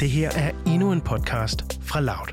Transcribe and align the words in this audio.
Det 0.00 0.10
her 0.10 0.30
er 0.30 0.64
endnu 0.66 0.92
en 0.92 1.00
podcast 1.00 1.82
fra 1.82 2.00
Loud. 2.00 2.28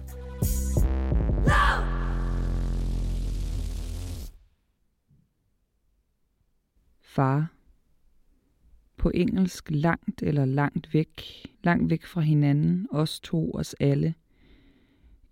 Far. 7.01 7.51
På 8.97 9.11
engelsk 9.13 9.71
langt 9.71 10.23
eller 10.23 10.45
langt 10.45 10.93
væk, 10.93 11.21
langt 11.63 11.89
væk 11.89 12.05
fra 12.05 12.21
hinanden, 12.21 12.87
os 12.91 13.19
to, 13.19 13.51
os 13.53 13.75
alle. 13.79 14.13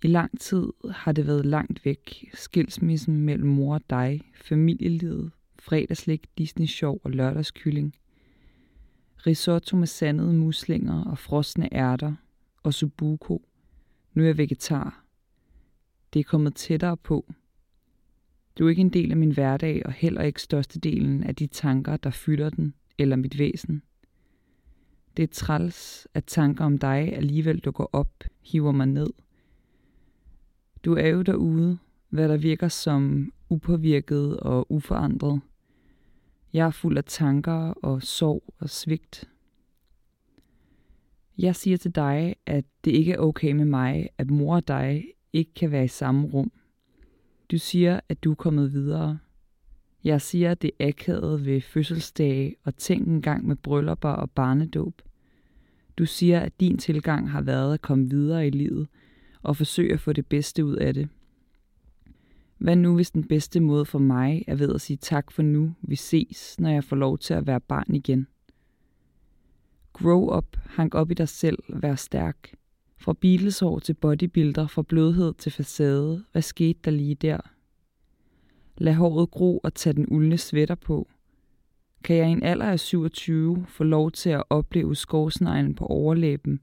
I 0.03 0.07
lang 0.07 0.39
tid 0.39 0.67
har 0.91 1.11
det 1.11 1.27
været 1.27 1.45
langt 1.45 1.85
væk, 1.85 2.29
skilsmissen 2.33 3.21
mellem 3.21 3.49
mor 3.49 3.73
og 3.73 3.81
dig, 3.89 4.21
familielivet, 4.35 5.31
fredagslik, 5.59 6.25
Disney-show 6.37 6.99
og 7.03 7.11
lørdagskylling. 7.11 7.95
Risotto 9.27 9.77
med 9.77 9.87
sandede 9.87 10.33
muslinger 10.33 11.03
og 11.03 11.17
frosne 11.17 11.73
ærter 11.73 12.13
og 12.63 12.73
subuko. 12.73 13.45
Nu 14.13 14.21
er 14.21 14.25
jeg 14.25 14.37
vegetar. 14.37 15.05
Det 16.13 16.19
er 16.19 16.23
kommet 16.23 16.55
tættere 16.55 16.97
på. 16.97 17.33
Du 18.59 18.65
er 18.65 18.69
ikke 18.69 18.81
en 18.81 18.89
del 18.89 19.11
af 19.11 19.17
min 19.17 19.31
hverdag 19.31 19.85
og 19.85 19.91
heller 19.91 20.21
ikke 20.21 20.41
størstedelen 20.41 21.23
af 21.23 21.35
de 21.35 21.47
tanker, 21.47 21.97
der 21.97 22.09
fylder 22.09 22.49
den 22.49 22.73
eller 22.97 23.15
mit 23.15 23.39
væsen. 23.39 23.81
Det 25.17 25.23
er 25.23 25.27
træls, 25.27 26.07
at 26.13 26.25
tanker 26.25 26.65
om 26.65 26.77
dig 26.77 27.15
alligevel 27.15 27.59
dukker 27.59 27.85
op, 27.95 28.23
hiver 28.41 28.71
mig 28.71 28.87
ned. 28.87 29.09
Du 30.85 30.93
er 30.93 31.07
jo 31.07 31.21
derude, 31.21 31.77
hvad 32.09 32.29
der 32.29 32.37
virker 32.37 32.67
som 32.67 33.33
upåvirket 33.49 34.39
og 34.39 34.71
uforandret– 34.71 35.41
jeg 36.53 36.65
er 36.67 36.71
fuld 36.71 36.97
af 36.97 37.03
tanker 37.03 37.73
og 37.83 38.03
sorg 38.03 38.53
og 38.59 38.69
svigt. 38.69 39.29
Jeg 41.37 41.55
siger 41.55 41.77
til 41.77 41.95
dig, 41.95 42.35
at 42.45 42.65
det 42.85 42.91
ikke 42.91 43.11
er 43.11 43.17
okay 43.17 43.51
med 43.51 43.65
mig, 43.65 44.09
at 44.17 44.31
mor 44.31 44.55
og 44.55 44.67
dig 44.67 45.05
ikke 45.33 45.53
kan 45.53 45.71
være 45.71 45.85
i 45.85 45.87
samme 45.87 46.27
rum. 46.27 46.51
Du 47.51 47.57
siger, 47.57 47.99
at 48.09 48.23
du 48.23 48.31
er 48.31 48.35
kommet 48.35 48.73
videre. 48.73 49.19
Jeg 50.03 50.21
siger, 50.21 50.51
at 50.51 50.61
det 50.61 50.71
er 50.79 50.87
akavet 50.87 51.45
ved 51.45 51.61
fødselsdage 51.61 52.55
og 52.63 52.77
tænk 52.77 53.07
engang 53.07 53.47
med 53.47 53.55
bryllupper 53.55 54.09
og 54.09 54.31
barnedåb. 54.31 55.01
Du 55.97 56.05
siger, 56.05 56.39
at 56.39 56.59
din 56.59 56.77
tilgang 56.77 57.31
har 57.31 57.41
været 57.41 57.73
at 57.73 57.81
komme 57.81 58.09
videre 58.09 58.47
i 58.47 58.49
livet 58.49 58.87
og 59.41 59.57
forsøge 59.57 59.93
at 59.93 59.99
få 59.99 60.13
det 60.13 60.25
bedste 60.25 60.65
ud 60.65 60.75
af 60.75 60.93
det– 60.93 61.09
hvad 62.63 62.75
nu, 62.75 62.95
hvis 62.95 63.11
den 63.11 63.27
bedste 63.27 63.59
måde 63.59 63.85
for 63.85 63.99
mig 63.99 64.43
er 64.47 64.55
ved 64.55 64.75
at 64.75 64.81
sige 64.81 64.97
tak 64.97 65.31
for 65.31 65.41
nu, 65.41 65.75
vi 65.81 65.95
ses, 65.95 66.59
når 66.59 66.69
jeg 66.69 66.83
får 66.83 66.95
lov 66.95 67.17
til 67.17 67.33
at 67.33 67.47
være 67.47 67.59
barn 67.59 67.95
igen? 67.95 68.27
Grow 69.93 70.37
up, 70.37 70.57
hang 70.65 70.95
op 70.95 71.11
i 71.11 71.13
dig 71.13 71.29
selv, 71.29 71.57
vær 71.69 71.95
stærk. 71.95 72.53
Fra 72.97 73.13
bileshår 73.13 73.79
til 73.79 73.93
bodybuilder, 73.93 74.67
fra 74.67 74.81
blødhed 74.81 75.33
til 75.33 75.51
facade, 75.51 76.23
hvad 76.31 76.41
skete 76.41 76.79
der 76.85 76.91
lige 76.91 77.15
der? 77.15 77.37
Lad 78.77 78.93
håret 78.93 79.31
gro 79.31 79.57
og 79.57 79.73
tag 79.73 79.95
den 79.95 80.07
uldne 80.07 80.37
sweater 80.37 80.75
på. 80.75 81.09
Kan 82.03 82.15
jeg 82.15 82.29
i 82.29 82.31
en 82.31 82.43
alder 82.43 82.65
af 82.65 82.79
27 82.79 83.65
få 83.67 83.83
lov 83.83 84.11
til 84.11 84.29
at 84.29 84.43
opleve 84.49 84.95
skovsneglen 84.95 85.75
på 85.75 85.85
overlæben 85.85 86.59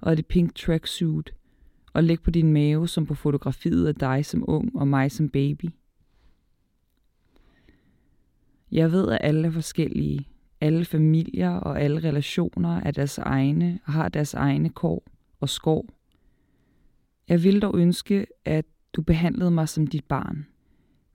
og 0.00 0.16
det 0.16 0.26
pink 0.26 0.54
tracksuit– 0.54 1.34
og 1.92 2.04
læg 2.04 2.22
på 2.22 2.30
din 2.30 2.52
mave 2.52 2.88
som 2.88 3.06
på 3.06 3.14
fotografiet 3.14 3.86
af 3.86 3.94
dig 3.94 4.26
som 4.26 4.44
ung 4.48 4.76
og 4.76 4.88
mig 4.88 5.12
som 5.12 5.28
baby. 5.28 5.64
Jeg 8.72 8.92
ved, 8.92 9.08
at 9.08 9.18
alle 9.20 9.48
er 9.48 9.52
forskellige. 9.52 10.28
Alle 10.60 10.84
familier 10.84 11.50
og 11.50 11.80
alle 11.80 12.00
relationer 12.08 12.80
er 12.80 12.90
deres 12.90 13.18
egne 13.18 13.80
og 13.84 13.92
har 13.92 14.08
deres 14.08 14.34
egne 14.34 14.68
kår 14.68 15.04
og 15.40 15.48
skår. 15.48 15.86
Jeg 17.28 17.42
vil 17.42 17.62
dog 17.62 17.78
ønske, 17.78 18.26
at 18.44 18.64
du 18.92 19.02
behandlede 19.02 19.50
mig 19.50 19.68
som 19.68 19.86
dit 19.86 20.04
barn. 20.04 20.46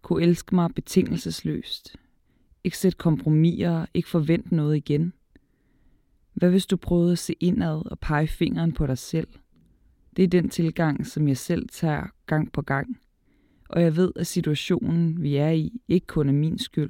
Kunne 0.01 0.23
elske 0.23 0.55
mig 0.55 0.69
betingelsesløst. 0.75 1.95
Ikke 2.63 2.78
sætte 2.78 2.97
kompromiser, 2.97 3.85
ikke 3.94 4.09
forvente 4.09 4.55
noget 4.55 4.78
igen. 4.78 5.13
Hvad 6.33 6.49
hvis 6.49 6.66
du 6.66 6.78
prøvede 6.78 7.11
at 7.11 7.17
se 7.17 7.35
indad 7.39 7.91
og 7.91 7.99
pege 7.99 8.28
fingeren 8.28 8.72
på 8.72 8.88
dig 8.88 8.97
selv– 8.97 9.28
det 10.15 10.23
er 10.23 10.27
den 10.27 10.49
tilgang, 10.49 11.07
som 11.07 11.27
jeg 11.27 11.37
selv 11.37 11.69
tager 11.69 12.07
gang 12.25 12.51
på 12.51 12.61
gang. 12.61 12.99
Og 13.69 13.81
jeg 13.81 13.95
ved, 13.95 14.11
at 14.15 14.27
situationen, 14.27 15.21
vi 15.21 15.35
er 15.35 15.49
i, 15.49 15.81
ikke 15.87 16.07
kun 16.07 16.29
er 16.29 16.33
min 16.33 16.57
skyld. 16.57 16.89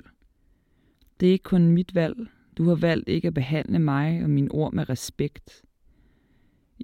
Det 1.19 1.27
er 1.27 1.31
ikke 1.31 1.43
kun 1.43 1.69
mit 1.69 1.95
valg. 1.95 2.27
Du 2.57 2.67
har 2.67 2.75
valgt 2.75 3.09
ikke 3.09 3.27
at 3.27 3.33
behandle 3.33 3.79
mig 3.79 4.23
og 4.23 4.29
mine 4.29 4.51
ord 4.51 4.73
med 4.73 4.89
respekt. 4.89 5.61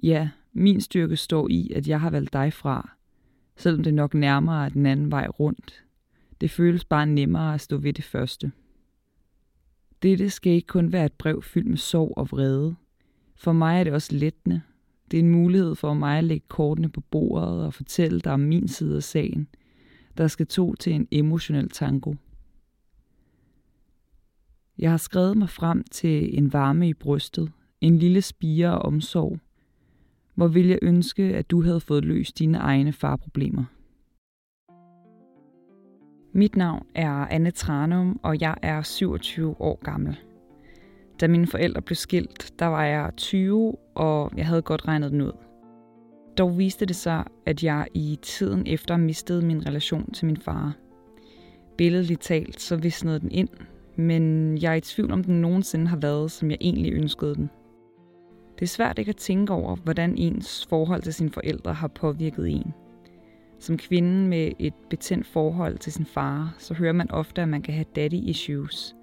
Ja, 0.02 0.30
min 0.52 0.80
styrke 0.80 1.16
står 1.16 1.48
i, 1.48 1.72
at 1.76 1.88
jeg 1.88 2.00
har 2.00 2.10
valgt 2.10 2.32
dig 2.32 2.52
fra, 2.52 2.96
selvom 3.56 3.82
det 3.82 3.94
nok 3.94 4.14
nærmere 4.14 4.64
er 4.64 4.68
den 4.68 4.86
anden 4.86 5.10
vej 5.10 5.26
rundt. 5.26 5.84
Det 6.40 6.50
føles 6.50 6.84
bare 6.84 7.06
nemmere 7.06 7.54
at 7.54 7.60
stå 7.60 7.76
ved 7.76 7.92
det 7.92 8.04
første. 8.04 8.52
Dette 10.02 10.30
skal 10.30 10.52
ikke 10.52 10.66
kun 10.66 10.92
være 10.92 11.06
et 11.06 11.12
brev 11.12 11.42
fyldt 11.42 11.68
med 11.68 11.76
sorg 11.76 12.12
og 12.16 12.30
vrede. 12.30 12.74
For 13.34 13.52
mig 13.52 13.80
er 13.80 13.84
det 13.84 13.92
også 13.92 14.16
lettende, 14.16 14.62
det 15.12 15.18
er 15.18 15.22
en 15.22 15.30
mulighed 15.30 15.74
for 15.74 15.94
mig 15.94 16.18
at 16.18 16.24
lægge 16.24 16.46
kortene 16.48 16.88
på 16.88 17.00
bordet 17.00 17.66
og 17.66 17.74
fortælle 17.74 18.20
dig 18.20 18.32
om 18.32 18.40
min 18.40 18.68
side 18.68 18.96
af 18.96 19.02
sagen, 19.02 19.48
der 20.18 20.26
skal 20.26 20.46
to 20.46 20.74
til 20.74 20.92
en 20.92 21.08
emotionel 21.10 21.68
tango. 21.68 22.14
Jeg 24.78 24.90
har 24.90 24.96
skrevet 24.96 25.36
mig 25.36 25.48
frem 25.48 25.84
til 25.90 26.38
en 26.38 26.52
varme 26.52 26.88
i 26.88 26.94
brystet, 26.94 27.52
en 27.80 27.98
lille 27.98 28.22
spire 28.22 28.70
og 28.70 28.82
omsorg. 28.82 29.38
Hvor 30.34 30.48
vil 30.48 30.66
jeg 30.66 30.78
ønske, 30.82 31.22
at 31.22 31.50
du 31.50 31.62
havde 31.62 31.80
fået 31.80 32.04
løst 32.04 32.38
dine 32.38 32.58
egne 32.58 32.92
farproblemer. 32.92 33.64
Mit 36.32 36.56
navn 36.56 36.86
er 36.94 37.10
Anne 37.10 37.50
Tranum, 37.50 38.20
og 38.22 38.40
jeg 38.40 38.56
er 38.62 38.82
27 38.82 39.60
år 39.60 39.80
gammel. 39.84 40.18
Da 41.20 41.28
mine 41.28 41.46
forældre 41.46 41.82
blev 41.82 41.96
skilt, 41.96 42.52
der 42.58 42.66
var 42.66 42.84
jeg 42.84 43.10
20, 43.16 43.76
og 43.94 44.32
jeg 44.36 44.46
havde 44.46 44.62
godt 44.62 44.88
regnet 44.88 45.10
den 45.10 45.20
ud. 45.20 45.32
Dog 46.38 46.58
viste 46.58 46.86
det 46.86 46.96
sig, 46.96 47.24
at 47.46 47.64
jeg 47.64 47.86
i 47.94 48.18
tiden 48.22 48.66
efter 48.66 48.96
mistede 48.96 49.42
min 49.42 49.66
relation 49.66 50.12
til 50.12 50.26
min 50.26 50.36
far. 50.36 50.76
Billedligt 51.76 52.20
talt, 52.20 52.60
så 52.60 52.76
visnede 52.76 53.20
den 53.20 53.30
ind, 53.30 53.48
men 53.96 54.56
jeg 54.58 54.72
er 54.72 54.76
i 54.76 54.80
tvivl 54.80 55.12
om 55.12 55.24
den 55.24 55.40
nogensinde 55.40 55.86
har 55.86 55.96
været, 55.96 56.30
som 56.30 56.50
jeg 56.50 56.58
egentlig 56.60 56.92
ønskede 56.92 57.34
den. 57.34 57.50
Det 58.54 58.62
er 58.62 58.68
svært 58.68 58.98
ikke 58.98 59.08
at 59.08 59.16
tænke 59.16 59.52
over, 59.52 59.76
hvordan 59.76 60.16
ens 60.16 60.66
forhold 60.68 61.02
til 61.02 61.14
sine 61.14 61.30
forældre 61.30 61.74
har 61.74 61.88
påvirket 61.88 62.48
en. 62.48 62.74
Som 63.58 63.76
kvinde 63.76 64.28
med 64.28 64.52
et 64.58 64.74
betændt 64.90 65.26
forhold 65.26 65.78
til 65.78 65.92
sin 65.92 66.06
far, 66.06 66.54
så 66.58 66.74
hører 66.74 66.92
man 66.92 67.10
ofte, 67.10 67.42
at 67.42 67.48
man 67.48 67.62
kan 67.62 67.74
have 67.74 67.86
daddy 67.96 68.14
issues– 68.14 68.94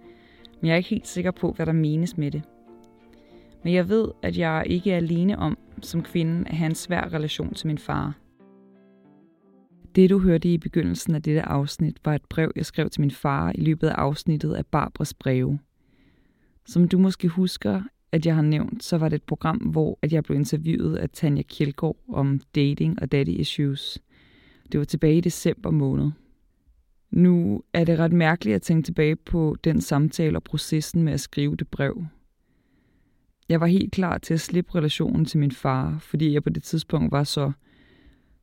men 0.61 0.67
jeg 0.67 0.73
er 0.73 0.77
ikke 0.77 0.89
helt 0.89 1.07
sikker 1.07 1.31
på, 1.31 1.51
hvad 1.51 1.65
der 1.65 1.71
menes 1.71 2.17
med 2.17 2.31
det. 2.31 2.43
Men 3.63 3.73
jeg 3.73 3.89
ved, 3.89 4.07
at 4.23 4.37
jeg 4.37 4.63
ikke 4.65 4.91
er 4.91 4.97
alene 4.97 5.39
om, 5.39 5.57
som 5.81 6.03
kvinde, 6.03 6.49
at 6.49 6.55
have 6.55 6.69
en 6.69 6.75
svær 6.75 7.13
relation 7.13 7.53
til 7.53 7.67
min 7.67 7.77
far. 7.77 8.17
Det, 9.95 10.09
du 10.09 10.19
hørte 10.19 10.53
i 10.53 10.57
begyndelsen 10.57 11.15
af 11.15 11.21
dette 11.21 11.41
afsnit, 11.41 11.97
var 12.05 12.15
et 12.15 12.25
brev, 12.29 12.51
jeg 12.55 12.65
skrev 12.65 12.89
til 12.89 13.01
min 13.01 13.11
far 13.11 13.51
i 13.55 13.61
løbet 13.61 13.87
af 13.87 13.93
afsnittet 13.93 14.53
af 14.53 14.65
Barbras 14.65 15.13
breve. 15.13 15.59
Som 16.65 16.87
du 16.87 16.97
måske 16.97 17.27
husker, 17.27 17.81
at 18.11 18.25
jeg 18.25 18.35
har 18.35 18.41
nævnt, 18.41 18.83
så 18.83 18.97
var 18.97 19.09
det 19.09 19.15
et 19.15 19.23
program, 19.23 19.57
hvor 19.57 19.99
at 20.01 20.13
jeg 20.13 20.23
blev 20.23 20.37
interviewet 20.37 20.95
af 20.95 21.09
Tanja 21.09 21.41
Kjeldgaard 21.41 21.97
om 22.09 22.41
dating 22.55 23.01
og 23.01 23.11
daddy 23.11 23.29
issues. 23.29 23.99
Det 24.71 24.79
var 24.79 24.85
tilbage 24.85 25.17
i 25.17 25.21
december 25.21 25.71
måned. 25.71 26.11
Nu 27.11 27.63
er 27.73 27.83
det 27.83 27.99
ret 27.99 28.13
mærkeligt 28.13 28.55
at 28.55 28.61
tænke 28.61 28.85
tilbage 28.85 29.15
på 29.15 29.55
den 29.63 29.81
samtale 29.81 30.37
og 30.37 30.43
processen 30.43 31.03
med 31.03 31.13
at 31.13 31.19
skrive 31.19 31.55
det 31.55 31.67
brev. 31.67 32.05
Jeg 33.49 33.59
var 33.59 33.67
helt 33.67 33.91
klar 33.91 34.17
til 34.17 34.33
at 34.33 34.39
slippe 34.39 34.75
relationen 34.75 35.25
til 35.25 35.39
min 35.39 35.51
far, 35.51 35.97
fordi 35.99 36.33
jeg 36.33 36.43
på 36.43 36.49
det 36.49 36.63
tidspunkt 36.63 37.11
var 37.11 37.23
så 37.23 37.51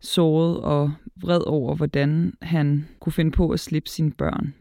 såret 0.01 0.61
og 0.61 0.93
vred 1.17 1.41
over, 1.47 1.75
hvordan 1.75 2.35
han 2.43 2.89
kunne 3.01 3.13
finde 3.13 3.31
på 3.31 3.51
at 3.51 3.61
slippe 3.61 3.89
sine 3.89 4.13
børn. 4.13 4.55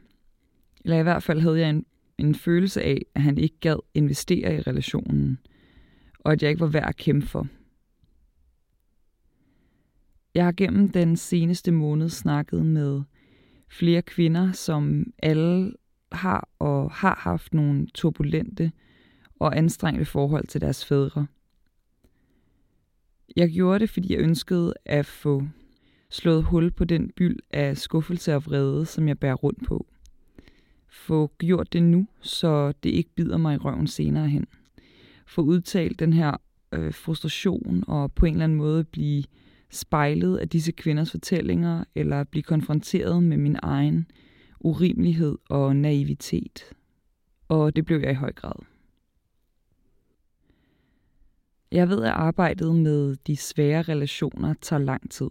Eller 0.84 1.00
i 1.00 1.04
hvert 1.04 1.24
fald 1.24 1.40
havde 1.40 1.60
jeg 1.60 1.70
en, 1.70 1.86
en 2.18 2.36
følelse 2.36 2.82
af, 2.82 3.02
at 3.16 3.22
han 3.22 3.38
ikke 3.38 3.60
gad 3.60 3.76
investere 3.94 4.56
i 4.56 4.62
relationen, 4.62 5.40
og 6.20 6.32
at 6.32 6.42
jeg 6.42 6.50
ikke 6.50 6.62
var 6.62 6.68
værd 6.68 6.90
at 6.90 6.98
kæmpe 6.98 7.28
for. 7.28 7.48
Jeg 10.36 10.46
har 10.46 10.52
gennem 10.52 10.90
den 10.90 11.18
seneste 11.18 11.72
måned 11.72 12.10
snakket 12.10 12.66
med 12.66 13.02
flere 13.76 14.02
kvinder, 14.02 14.52
som 14.52 15.14
alle 15.24 15.74
har 16.12 16.50
og 16.60 16.92
har 16.92 17.16
haft 17.20 17.54
nogle 17.54 17.88
turbulente 17.94 18.72
og 19.40 19.58
anstrengte 19.58 20.06
forhold 20.06 20.48
til 20.48 20.62
deres 20.62 20.86
fædre. 20.86 21.28
Jeg 23.36 23.50
gjorde 23.50 23.80
det, 23.80 23.90
fordi 23.90 24.14
jeg 24.14 24.22
ønskede 24.22 24.74
at 24.86 25.06
få 25.06 25.44
slået 26.10 26.44
hul 26.44 26.72
på 26.72 26.86
den 26.86 27.12
byld 27.16 27.40
af 27.52 27.78
skuffelse 27.78 28.36
og 28.36 28.46
vrede, 28.46 28.86
som 28.86 29.08
jeg 29.08 29.20
bærer 29.20 29.36
rundt 29.36 29.64
på. 29.66 29.88
Få 30.90 31.32
gjort 31.38 31.74
det 31.74 31.84
nu, 31.84 32.08
så 32.22 32.72
det 32.84 32.90
ikke 32.90 33.10
bider 33.16 33.38
mig 33.38 33.56
i 33.56 33.58
røven 33.58 33.88
senere 33.88 34.30
hen. 34.30 34.48
Få 35.26 35.42
udtalt 35.42 36.00
den 36.00 36.14
her 36.14 36.38
øh, 36.72 36.94
frustration 36.94 37.84
og 37.88 38.12
på 38.12 38.26
en 38.26 38.34
eller 38.34 38.44
anden 38.44 38.58
måde 38.58 38.84
blive 38.84 39.24
spejlet 39.70 40.38
af 40.38 40.50
disse 40.50 40.72
kvinders 40.72 41.12
fortællinger, 41.12 41.84
eller 41.96 42.24
blive 42.24 42.44
konfronteret 42.44 43.24
med 43.24 43.38
min 43.38 43.58
egen 43.62 44.08
urimelighed 44.60 45.38
og 45.50 45.76
naivitet. 45.76 46.64
Og 47.48 47.76
det 47.76 47.86
blev 47.86 48.00
jeg 48.00 48.12
i 48.12 48.16
høj 48.16 48.32
grad. 48.32 48.66
Jeg 51.72 51.90
ved, 51.90 52.04
at 52.04 52.12
arbejdet 52.12 52.76
med 52.76 53.16
de 53.16 53.38
svære 53.38 53.82
relationer 53.82 54.54
tager 54.62 54.80
lang 54.80 55.12
tid. 55.12 55.30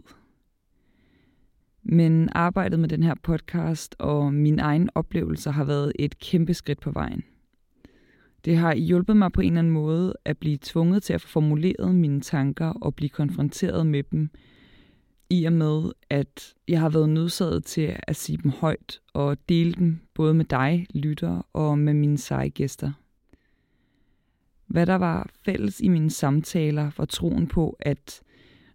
Men 1.82 2.28
arbejdet 2.32 2.80
med 2.80 2.88
den 2.88 3.02
her 3.02 3.14
podcast 3.22 3.96
og 3.98 4.34
mine 4.34 4.62
egne 4.62 4.88
oplevelser 4.94 5.50
har 5.50 5.64
været 5.64 5.92
et 5.98 6.18
kæmpe 6.18 6.54
skridt 6.54 6.80
på 6.80 6.90
vejen. 6.90 7.24
Det 8.44 8.56
har 8.56 8.74
hjulpet 8.74 9.16
mig 9.16 9.32
på 9.32 9.40
en 9.40 9.46
eller 9.46 9.58
anden 9.58 9.72
måde 9.72 10.14
at 10.24 10.38
blive 10.38 10.58
tvunget 10.62 11.02
til 11.02 11.12
at 11.12 11.20
få 11.20 11.28
formuleret 11.28 11.94
mine 11.94 12.20
tanker 12.20 12.66
og 12.66 12.94
blive 12.94 13.08
konfronteret 13.08 13.86
med 13.86 14.02
dem, 14.02 14.30
i 15.30 15.44
og 15.44 15.52
med, 15.52 15.92
at 16.10 16.54
jeg 16.68 16.80
har 16.80 16.88
været 16.88 17.08
nødsaget 17.08 17.64
til 17.64 17.96
at 18.02 18.16
sige 18.16 18.38
dem 18.42 18.50
højt 18.50 19.00
og 19.12 19.36
dele 19.48 19.72
dem 19.72 19.98
både 20.14 20.34
med 20.34 20.44
dig, 20.44 20.86
lytter, 20.94 21.46
og 21.52 21.78
med 21.78 21.94
mine 21.94 22.18
seje 22.18 22.48
gæster. 22.48 22.92
Hvad 24.66 24.86
der 24.86 24.94
var 24.94 25.30
fælles 25.44 25.80
i 25.80 25.88
mine 25.88 26.10
samtaler 26.10 26.90
var 26.96 27.04
troen 27.04 27.46
på, 27.46 27.76
at 27.80 28.20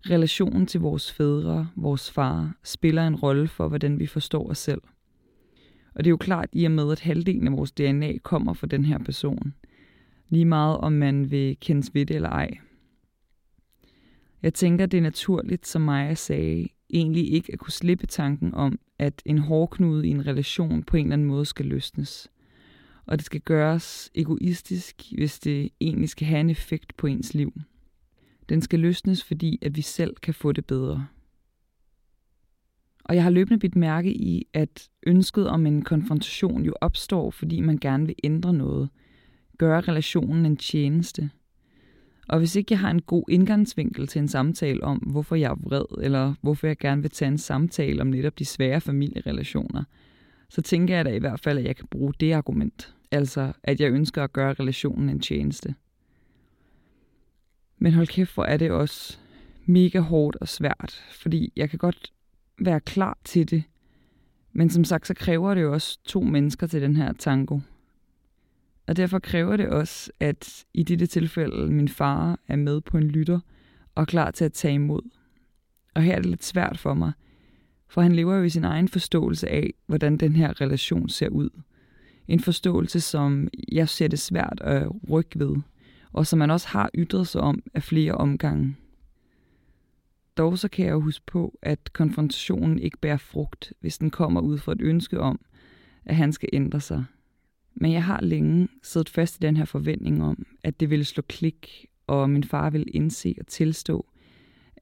relationen 0.09 0.67
til 0.67 0.81
vores 0.81 1.11
fædre, 1.11 1.69
vores 1.75 2.11
far, 2.11 2.53
spiller 2.63 3.07
en 3.07 3.15
rolle 3.15 3.47
for, 3.47 3.67
hvordan 3.67 3.99
vi 3.99 4.07
forstår 4.07 4.49
os 4.49 4.57
selv. 4.57 4.81
Og 5.95 6.03
det 6.03 6.07
er 6.07 6.11
jo 6.11 6.17
klart 6.17 6.49
i 6.53 6.65
og 6.65 6.71
med, 6.71 6.91
at 6.91 6.99
halvdelen 6.99 7.47
af 7.47 7.53
vores 7.53 7.71
DNA 7.71 8.17
kommer 8.17 8.53
fra 8.53 8.67
den 8.67 8.85
her 8.85 8.97
person. 8.97 9.53
Lige 10.29 10.45
meget 10.45 10.77
om 10.77 10.91
man 10.91 11.31
vil 11.31 11.57
kendes 11.61 11.95
ved 11.95 12.05
det 12.05 12.15
eller 12.15 12.29
ej. 12.29 12.57
Jeg 14.41 14.53
tænker, 14.53 14.85
det 14.85 14.97
er 14.97 15.01
naturligt, 15.01 15.67
som 15.67 15.81
Maja 15.81 16.13
sagde, 16.13 16.67
egentlig 16.89 17.33
ikke 17.33 17.53
at 17.53 17.59
kunne 17.59 17.71
slippe 17.71 18.07
tanken 18.07 18.53
om, 18.53 18.79
at 18.99 19.21
en 19.25 19.37
hårdknude 19.37 20.07
i 20.07 20.11
en 20.11 20.27
relation 20.27 20.83
på 20.83 20.97
en 20.97 21.05
eller 21.05 21.13
anden 21.13 21.27
måde 21.27 21.45
skal 21.45 21.65
løsnes. 21.65 22.27
Og 23.05 23.17
det 23.17 23.25
skal 23.25 23.41
gøres 23.41 24.11
egoistisk, 24.15 25.03
hvis 25.15 25.39
det 25.39 25.69
egentlig 25.81 26.09
skal 26.09 26.27
have 26.27 26.39
en 26.39 26.49
effekt 26.49 26.97
på 26.97 27.07
ens 27.07 27.33
liv. 27.33 27.53
Den 28.49 28.61
skal 28.61 28.79
løsnes, 28.79 29.23
fordi 29.23 29.59
at 29.61 29.77
vi 29.77 29.81
selv 29.81 30.15
kan 30.15 30.33
få 30.33 30.51
det 30.51 30.65
bedre. 30.65 31.07
Og 33.09 33.15
jeg 33.15 33.23
har 33.23 33.29
løbende 33.29 33.59
bidt 33.59 33.75
mærke 33.75 34.13
i, 34.13 34.47
at 34.53 34.89
ønsket 35.07 35.47
om 35.47 35.65
en 35.65 35.81
konfrontation 35.81 36.65
jo 36.65 36.73
opstår, 36.81 37.31
fordi 37.31 37.59
man 37.59 37.77
gerne 37.77 38.05
vil 38.05 38.15
ændre 38.23 38.53
noget, 38.53 38.89
gøre 39.57 39.81
relationen 39.81 40.45
en 40.45 40.57
tjeneste. 40.57 41.29
Og 42.27 42.39
hvis 42.39 42.55
ikke 42.55 42.71
jeg 42.71 42.79
har 42.79 42.91
en 42.91 43.01
god 43.01 43.23
indgangsvinkel 43.29 44.07
til 44.07 44.19
en 44.19 44.27
samtale 44.27 44.83
om, 44.83 44.97
hvorfor 44.97 45.35
jeg 45.35 45.51
er 45.51 45.55
vred, 45.55 46.03
eller 46.03 46.33
hvorfor 46.41 46.67
jeg 46.67 46.77
gerne 46.77 47.01
vil 47.01 47.11
tage 47.11 47.31
en 47.31 47.37
samtale 47.37 48.01
om 48.01 48.07
netop 48.07 48.39
de 48.39 48.45
svære 48.45 48.81
familierelationer, 48.81 49.83
så 50.49 50.61
tænker 50.61 50.95
jeg 50.95 51.05
da 51.05 51.09
i 51.11 51.19
hvert 51.19 51.39
fald, 51.39 51.57
at 51.57 51.65
jeg 51.65 51.75
kan 51.75 51.87
bruge 51.87 52.13
det 52.19 52.33
argument. 52.33 52.95
Altså, 53.11 53.53
at 53.63 53.81
jeg 53.81 53.91
ønsker 53.91 54.23
at 54.23 54.33
gøre 54.33 54.53
relationen 54.53 55.09
en 55.09 55.19
tjeneste. 55.19 55.75
Men 57.77 57.93
hold 57.93 58.07
kæft, 58.07 58.33
hvor 58.33 58.45
er 58.45 58.57
det 58.57 58.71
også 58.71 59.17
mega 59.65 59.99
hårdt 59.99 60.37
og 60.41 60.47
svært, 60.47 61.03
fordi 61.11 61.53
jeg 61.55 61.69
kan 61.69 61.79
godt 61.79 62.11
være 62.59 62.79
klar 62.79 63.17
til 63.23 63.49
det, 63.49 63.63
men 64.53 64.69
som 64.69 64.83
sagt, 64.83 65.07
så 65.07 65.13
kræver 65.13 65.53
det 65.53 65.61
jo 65.61 65.73
også 65.73 65.99
to 66.03 66.21
mennesker 66.21 66.67
til 66.67 66.81
den 66.81 66.95
her 66.95 67.13
tango. 67.13 67.59
Og 68.87 68.97
derfor 68.97 69.19
kræver 69.19 69.57
det 69.57 69.67
også, 69.67 70.11
at 70.19 70.65
i 70.73 70.83
dette 70.83 71.05
tilfælde 71.05 71.71
min 71.71 71.87
far 71.87 72.39
er 72.47 72.55
med 72.55 72.81
på 72.81 72.97
en 72.97 73.07
lytter 73.07 73.39
og 73.95 74.07
klar 74.07 74.31
til 74.31 74.45
at 74.45 74.53
tage 74.53 74.73
imod. 74.73 75.01
Og 75.93 76.03
her 76.03 76.15
er 76.15 76.19
det 76.19 76.25
lidt 76.25 76.45
svært 76.45 76.79
for 76.79 76.93
mig, 76.93 77.11
for 77.87 78.01
han 78.01 78.15
lever 78.15 78.35
jo 78.35 78.43
i 78.43 78.49
sin 78.49 78.63
egen 78.63 78.87
forståelse 78.87 79.49
af, 79.49 79.73
hvordan 79.85 80.17
den 80.17 80.35
her 80.35 80.61
relation 80.61 81.09
ser 81.09 81.29
ud. 81.29 81.49
En 82.27 82.39
forståelse, 82.39 83.01
som 83.01 83.47
jeg 83.71 83.89
ser 83.89 84.07
det 84.07 84.19
svært 84.19 84.61
at 84.61 84.87
rykke 85.09 85.39
ved, 85.39 85.55
og 86.13 86.27
som 86.27 86.39
man 86.39 86.51
også 86.51 86.67
har 86.67 86.89
ytret 86.95 87.27
sig 87.27 87.41
om 87.41 87.63
af 87.73 87.83
flere 87.83 88.13
omgange. 88.13 88.75
Dog 90.39 90.57
så 90.57 90.67
kan 90.67 90.85
jeg 90.85 90.91
jo 90.91 90.99
huske 90.99 91.25
på, 91.25 91.59
at 91.61 91.93
konfrontationen 91.93 92.79
ikke 92.79 92.97
bærer 92.97 93.17
frugt, 93.17 93.73
hvis 93.79 93.97
den 93.97 94.09
kommer 94.09 94.41
ud 94.41 94.57
fra 94.57 94.71
et 94.71 94.81
ønske 94.81 95.19
om, 95.19 95.39
at 96.05 96.15
han 96.15 96.33
skal 96.33 96.49
ændre 96.53 96.79
sig– 96.81 97.05
men 97.81 97.91
jeg 97.91 98.03
har 98.03 98.21
længe 98.21 98.67
siddet 98.83 99.09
fast 99.09 99.35
i 99.35 99.39
den 99.39 99.57
her 99.57 99.65
forventning 99.65 100.23
om, 100.23 100.45
at 100.63 100.79
det 100.79 100.89
ville 100.89 101.05
slå 101.05 101.23
klik, 101.27 101.85
og 102.07 102.29
min 102.29 102.43
far 102.43 102.69
ville 102.69 102.89
indse 102.89 103.35
og 103.39 103.47
tilstå 103.47 104.05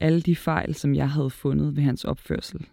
alle 0.00 0.20
de 0.20 0.36
fejl, 0.36 0.74
som 0.74 0.94
jeg 0.94 1.10
havde 1.10 1.30
fundet 1.30 1.76
ved 1.76 1.82
hans 1.82 2.04
opførsel. 2.04 2.66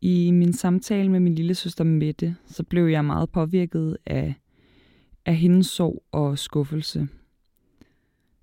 I 0.00 0.30
min 0.30 0.52
samtale 0.52 1.10
med 1.10 1.20
min 1.20 1.34
lille 1.34 1.54
søster 1.54 1.84
Mette, 1.84 2.36
så 2.46 2.62
blev 2.62 2.86
jeg 2.86 3.04
meget 3.04 3.30
påvirket 3.30 3.96
af, 4.06 4.34
af 5.26 5.36
hendes 5.36 5.66
sorg 5.66 6.04
og 6.12 6.38
skuffelse. 6.38 7.08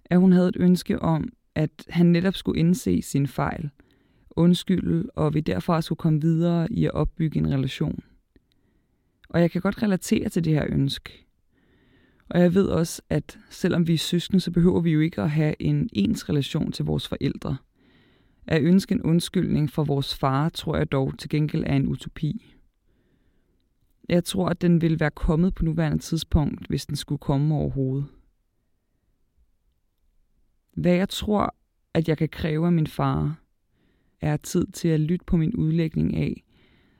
At 0.05 0.19
hun 0.19 0.31
havde 0.31 0.49
et 0.49 0.57
ønske 0.59 0.99
om, 0.99 1.33
at 1.55 1.85
han 1.89 2.05
netop 2.05 2.35
skulle 2.35 2.59
indse 2.59 3.01
sin 3.01 3.27
fejl, 3.27 3.69
undskylde, 4.29 5.09
og 5.15 5.33
vi 5.33 5.39
derfor 5.39 5.81
skulle 5.81 5.97
komme 5.97 6.21
videre 6.21 6.71
i 6.71 6.85
at 6.85 6.93
opbygge 6.93 7.39
en 7.39 7.51
relation. 7.51 8.03
Og 9.29 9.41
jeg 9.41 9.51
kan 9.51 9.61
godt 9.61 9.83
relatere 9.83 10.29
til 10.29 10.43
det 10.43 10.53
her 10.53 10.65
ønske. 10.69 11.25
Og 12.29 12.41
jeg 12.41 12.53
ved 12.53 12.67
også, 12.67 13.01
at 13.09 13.39
selvom 13.49 13.87
vi 13.87 13.93
er 13.93 13.97
søskende, 13.97 14.39
så 14.39 14.51
behøver 14.51 14.81
vi 14.81 14.91
jo 14.91 14.99
ikke 14.99 15.21
at 15.21 15.31
have 15.31 15.55
en 15.59 15.89
ens 15.93 16.29
relation 16.29 16.71
til 16.71 16.85
vores 16.85 17.07
forældre. 17.07 17.57
At 18.47 18.61
ønske 18.61 18.93
en 18.93 19.01
undskyldning 19.01 19.69
for 19.69 19.83
vores 19.83 20.15
far, 20.15 20.49
tror 20.49 20.77
jeg 20.77 20.91
dog 20.91 21.17
til 21.17 21.29
gengæld 21.29 21.63
er 21.67 21.75
en 21.75 21.87
utopi. 21.87 22.55
Jeg 24.09 24.23
tror, 24.23 24.49
at 24.49 24.61
den 24.61 24.81
ville 24.81 24.99
være 24.99 25.11
kommet 25.11 25.55
på 25.55 25.65
nuværende 25.65 25.97
tidspunkt, 25.97 26.67
hvis 26.67 26.85
den 26.85 26.95
skulle 26.95 27.19
komme 27.19 27.55
overhovedet. 27.55 28.05
Hvad 30.73 30.95
jeg 30.95 31.09
tror, 31.09 31.55
at 31.93 32.07
jeg 32.07 32.17
kan 32.17 32.29
kræve 32.29 32.65
af 32.65 32.73
min 32.73 32.87
far, 32.87 33.39
er 34.21 34.37
tid 34.37 34.67
til 34.67 34.87
at 34.87 34.99
lytte 34.99 35.25
på 35.25 35.37
min 35.37 35.55
udlægning 35.55 36.15
af, 36.15 36.43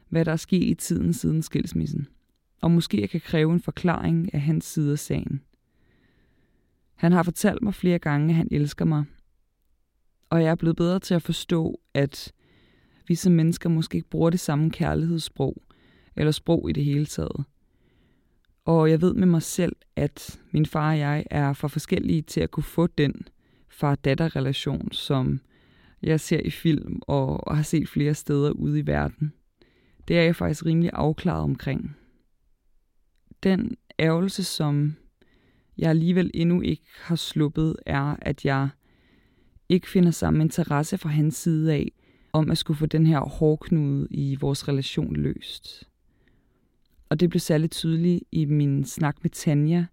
hvad 0.09 0.25
der 0.25 0.31
er 0.31 0.35
sket 0.35 0.63
i 0.63 0.73
tiden 0.73 1.13
siden 1.13 1.41
skilsmissen 1.41 2.07
og 2.63 2.71
måske 2.71 3.01
jeg 3.01 3.09
kan 3.09 3.21
kræve 3.21 3.53
en 3.53 3.59
forklaring 3.59 4.33
af 4.33 4.41
hans 4.41 4.65
side 4.65 4.91
af 4.91 4.99
sagen. 4.99 5.41
Han 6.95 7.11
har 7.11 7.23
fortalt 7.23 7.61
mig 7.61 7.73
flere 7.73 7.99
gange, 7.99 8.29
at 8.29 8.35
han 8.35 8.47
elsker 8.51 8.85
mig, 8.85 9.05
og 10.29 10.43
jeg 10.43 10.51
er 10.51 10.55
blevet 10.55 10.75
bedre 10.75 10.99
til 10.99 11.13
at 11.13 11.21
forstå, 11.21 11.79
at 11.93 12.33
vi 13.07 13.15
som 13.15 13.33
mennesker 13.33 13.69
måske 13.69 13.95
ikke 13.95 14.09
bruger 14.09 14.29
det 14.29 14.39
samme 14.39 14.71
kærlighedssprog, 14.71 15.63
eller 16.15 16.31
sprog 16.31 16.69
i 16.69 16.73
det 16.73 16.85
hele 16.85 17.05
taget. 17.05 17.45
Og 18.65 18.89
jeg 18.89 19.01
ved 19.01 19.13
med 19.13 19.27
mig 19.27 19.41
selv, 19.41 19.75
at 19.95 20.41
min 20.51 20.65
far 20.65 20.91
og 20.91 20.99
jeg 20.99 21.25
er 21.31 21.53
for 21.53 21.67
forskellige 21.67 22.21
til 22.21 22.41
at 22.41 22.51
kunne 22.51 22.63
få 22.63 22.87
den 22.87 23.27
far-datter-relation, 23.73 24.91
som 24.91 25.41
jeg 26.01 26.19
ser 26.19 26.39
i 26.39 26.49
film 26.49 27.01
og 27.01 27.55
har 27.55 27.63
set 27.63 27.89
flere 27.89 28.13
steder 28.13 28.51
ude 28.51 28.79
i 28.79 28.87
verden. 28.87 29.33
Det 30.07 30.17
er 30.17 30.21
jeg 30.21 30.35
faktisk 30.35 30.65
rimelig 30.65 30.89
afklaret 30.93 31.43
omkring 31.43 31.95
den 33.43 33.77
ærgelse, 33.99 34.43
som 34.43 34.95
jeg 35.77 35.89
alligevel 35.89 36.31
endnu 36.33 36.61
ikke 36.61 36.85
har 37.01 37.15
sluppet, 37.15 37.75
er, 37.85 38.15
at 38.21 38.45
jeg 38.45 38.69
ikke 39.69 39.89
finder 39.89 40.11
samme 40.11 40.43
interesse 40.43 40.97
fra 40.97 41.09
hans 41.09 41.35
side 41.35 41.73
af, 41.73 41.91
om 42.33 42.51
at 42.51 42.57
skulle 42.57 42.77
få 42.77 42.85
den 42.85 43.05
her 43.05 43.19
hårdknude 43.19 44.07
i 44.11 44.35
vores 44.35 44.67
relation 44.67 45.15
løst. 45.15 45.89
Og 47.09 47.19
det 47.19 47.29
blev 47.29 47.39
særligt 47.39 47.71
tydeligt 47.71 48.23
i 48.31 48.45
min 48.45 48.85
snak 48.85 49.17
med 49.21 49.29
Tanja, 49.29 49.85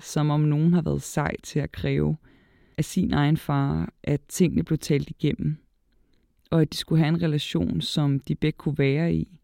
som 0.00 0.30
om 0.30 0.40
nogen 0.40 0.72
har 0.72 0.82
været 0.82 1.02
sej 1.02 1.36
til 1.42 1.58
at 1.58 1.72
kræve 1.72 2.16
af 2.78 2.84
sin 2.84 3.12
egen 3.12 3.36
far, 3.36 3.92
at 4.02 4.20
tingene 4.28 4.64
blev 4.64 4.78
talt 4.78 5.10
igennem, 5.10 5.56
og 6.50 6.62
at 6.62 6.72
de 6.72 6.76
skulle 6.76 6.98
have 7.04 7.08
en 7.08 7.22
relation, 7.22 7.80
som 7.80 8.20
de 8.20 8.34
begge 8.34 8.56
kunne 8.56 8.78
være 8.78 9.14
i, 9.14 9.38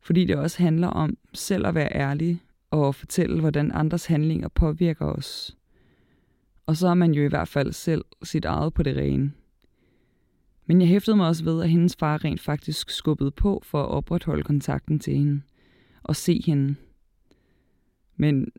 fordi 0.00 0.24
det 0.24 0.36
også 0.36 0.62
handler 0.62 0.88
om 0.88 1.16
selv 1.34 1.66
at 1.66 1.74
være 1.74 1.94
ærlig 1.94 2.42
og 2.70 2.94
fortælle, 2.94 3.40
hvordan 3.40 3.72
andres 3.72 4.06
handlinger 4.06 4.48
påvirker 4.48 5.06
os. 5.06 5.56
Og 6.66 6.76
så 6.76 6.88
er 6.88 6.94
man 6.94 7.12
jo 7.12 7.22
i 7.22 7.28
hvert 7.28 7.48
fald 7.48 7.72
selv 7.72 8.04
sit 8.22 8.44
eget 8.44 8.74
på 8.74 8.82
det 8.82 8.96
rene. 8.96 9.32
Men 10.66 10.80
jeg 10.80 10.88
hæftede 10.88 11.16
mig 11.16 11.26
også 11.26 11.44
ved, 11.44 11.62
at 11.62 11.70
hendes 11.70 11.96
far 11.96 12.24
rent 12.24 12.40
faktisk 12.40 12.90
skubbede 12.90 13.30
på 13.30 13.62
for 13.64 13.82
at 13.82 13.88
opretholde 13.88 14.42
kontakten 14.42 14.98
til 14.98 15.14
hende 15.14 15.42
og 16.02 16.16
se 16.16 16.42
hende. 16.46 16.74
Men 18.16 18.52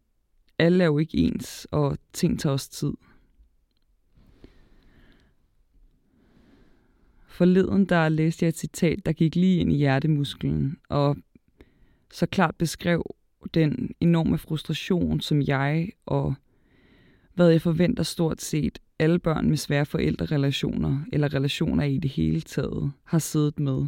alle 0.60 0.84
er 0.84 0.88
jo 0.88 0.98
ikke 0.98 1.18
ens, 1.18 1.68
og 1.72 1.98
ting 2.14 2.40
tager 2.40 2.54
også 2.54 2.72
tid. 2.72 2.94
Forleden 7.32 7.86
der 7.86 8.10
læste 8.10 8.46
jeg 8.46 8.50
et 8.50 8.58
citat, 8.58 9.06
der 9.06 9.12
gik 9.14 9.36
lige 9.36 9.60
ind 9.60 9.72
i 9.72 9.76
hjertemusklen, 9.76 10.78
og 10.90 11.18
så 12.14 12.26
klart 12.26 12.56
beskrev 12.56 13.16
den 13.54 13.92
enorme 14.00 14.38
frustration, 14.38 15.22
som 15.22 15.42
jeg 15.42 15.90
og 16.06 16.36
hvad 17.34 17.50
jeg 17.50 17.62
forventer 17.62 18.04
stort 18.04 18.42
set 18.42 18.80
alle 19.00 19.20
børn 19.20 19.50
med 19.50 19.58
svære 19.58 19.86
forældrerelationer 19.86 21.00
eller 21.14 21.34
relationer 21.34 21.84
i 21.84 21.98
det 21.98 22.12
hele 22.12 22.42
taget 22.42 22.92
har 23.04 23.20
siddet 23.20 23.60
med. 23.60 23.86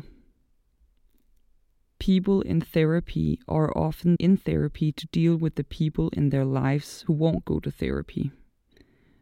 People 1.99 2.49
in 2.49 2.61
therapy 2.61 3.39
are 3.47 3.69
often 3.69 4.17
in 4.19 4.37
therapy 4.37 4.91
to 4.91 5.07
deal 5.15 5.33
with 5.33 5.55
the 5.55 5.63
people 5.63 6.19
in 6.19 6.31
their 6.31 6.63
lives 6.63 7.05
who 7.09 7.29
won't 7.29 7.43
go 7.45 7.59
to 7.59 7.69
therapy. 7.69 8.31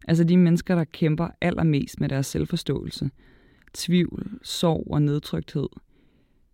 Altså 0.08 0.24
de 0.24 0.38
mennesker, 0.38 0.76
der 0.76 0.84
kæmper 0.84 1.28
allermest 1.42 2.00
med 2.00 2.10
deres 2.10 2.28
selvforståelse, 2.28 3.10
tvivl, 3.74 4.40
sorg 4.44 4.88
og 4.92 5.02
nedtrykthed, 5.02 5.70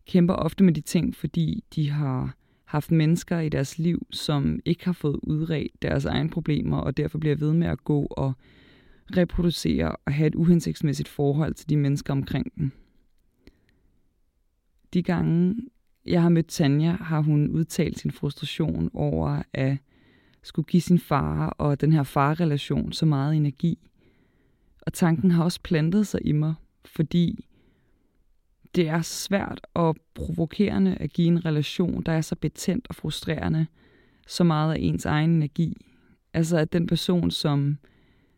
kæmper 0.05 0.33
ofte 0.33 0.63
med 0.63 0.73
de 0.73 0.81
ting, 0.81 1.15
fordi 1.15 1.63
de 1.75 1.89
har 1.89 2.37
haft 2.65 2.91
mennesker 2.91 3.39
i 3.39 3.49
deres 3.49 3.79
liv, 3.79 4.07
som 4.11 4.59
ikke 4.65 4.85
har 4.85 4.91
fået 4.91 5.19
udredt 5.23 5.81
deres 5.81 6.05
egne 6.05 6.29
problemer, 6.29 6.77
og 6.77 6.97
derfor 6.97 7.17
bliver 7.17 7.35
ved 7.35 7.53
med 7.53 7.67
at 7.67 7.83
gå 7.83 8.07
og 8.11 8.33
reproducere 9.17 9.95
og 10.05 10.13
have 10.13 10.27
et 10.27 10.35
uhensigtsmæssigt 10.35 11.09
forhold 11.09 11.53
til 11.53 11.69
de 11.69 11.77
mennesker 11.77 12.13
omkring 12.13 12.55
dem. 12.55 12.71
De 14.93 15.03
gange, 15.03 15.55
jeg 16.05 16.21
har 16.21 16.29
mødt 16.29 16.47
Tanja, 16.47 16.91
har 16.91 17.21
hun 17.21 17.49
udtalt 17.49 17.99
sin 17.99 18.11
frustration 18.11 18.89
over 18.93 19.41
at 19.53 19.77
skulle 20.43 20.65
give 20.65 20.81
sin 20.81 20.99
far 20.99 21.47
og 21.47 21.81
den 21.81 21.91
her 21.91 22.03
farrelation 22.03 22.91
så 22.91 23.05
meget 23.05 23.35
energi. 23.35 23.79
Og 24.81 24.93
tanken 24.93 25.31
har 25.31 25.43
også 25.43 25.61
plantet 25.61 26.07
sig 26.07 26.19
i 26.23 26.31
mig, 26.31 26.53
fordi 26.87 27.45
det 28.75 28.87
er 28.87 29.01
svært 29.01 29.61
og 29.73 29.95
provokerende 30.15 30.95
at 30.95 31.13
give 31.13 31.27
en 31.27 31.45
relation, 31.45 32.03
der 32.03 32.11
er 32.11 32.21
så 32.21 32.35
betændt 32.35 32.87
og 32.89 32.95
frustrerende, 32.95 33.67
så 34.27 34.43
meget 34.43 34.73
af 34.73 34.77
ens 34.79 35.05
egen 35.05 35.29
energi. 35.29 35.85
Altså 36.33 36.57
at 36.57 36.73
den 36.73 36.87
person, 36.87 37.31
som 37.31 37.77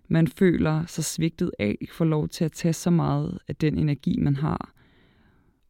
man 0.08 0.28
føler 0.28 0.86
sig 0.86 1.06
svigtet 1.06 1.52
af, 1.60 1.78
får 1.92 2.06
lov 2.06 2.30
til 2.30 2.46
at 2.46 2.52
tage 2.52 2.74
så 2.74 2.90
meget 2.90 3.40
af 3.48 3.56
den 3.56 3.78
energi, 3.78 4.18
man 4.20 4.36
har, 4.36 4.74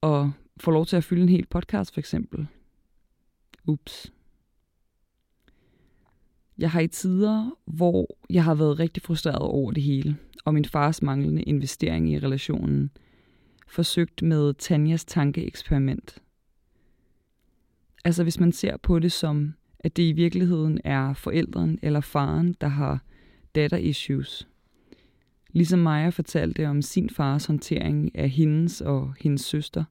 og 0.02 0.32
får 0.58 0.72
lov 0.72 0.86
til 0.86 0.96
at 0.98 1.04
fylde 1.04 1.22
en 1.22 1.30
hel 1.30 1.46
podcast 1.46 1.94
for 1.94 2.00
eksempel. 2.00 2.48
Ups. 3.66 4.12
Jeg 6.58 6.72
har 6.72 6.80
i 6.80 6.88
tider, 6.88 7.58
hvor 7.66 8.08
jeg 8.30 8.44
har 8.44 8.56
været 8.56 8.80
rigtig 8.80 9.04
frustreret 9.04 9.42
over 9.42 9.72
det 9.72 9.84
hele, 9.84 10.18
og 10.46 10.54
min 10.54 10.66
fars 10.66 11.02
manglende 11.02 11.44
investering 11.44 12.12
i 12.12 12.20
relationen, 12.20 12.92
forsøgt 13.68 14.22
med 14.22 14.54
Tanjas 14.54 15.06
tankeeksperiment. 15.06 16.18
Altså 18.06 18.24
hvis 18.24 18.40
man 18.40 18.52
ser 18.52 18.78
på 18.78 19.00
det 19.00 19.12
som, 19.12 19.54
at 19.80 19.98
det 19.98 20.04
i 20.04 20.12
virkeligheden 20.12 20.82
er 20.84 21.14
forældren 21.14 21.80
eller 21.82 22.02
faren, 22.02 22.56
der 22.62 22.68
har 22.68 23.04
datter-issues. 23.56 24.48
Ligesom 25.52 25.80
Maja 25.80 26.10
fortalte 26.10 26.68
om 26.68 26.82
sin 26.82 27.10
fars 27.10 27.46
håndtering 27.46 28.16
af 28.16 28.30
hendes 28.30 28.82
og 28.82 29.14
hendes 29.20 29.42
søster, 29.42 29.84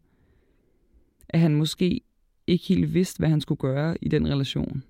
at 1.28 1.40
han 1.40 1.54
måske 1.54 2.00
ikke 2.46 2.64
helt 2.64 2.94
vidste, 2.94 3.18
hvad 3.18 3.28
han 3.28 3.40
skulle 3.40 3.58
gøre 3.58 3.96
i 4.04 4.08
den 4.08 4.28
relation. 4.28 4.82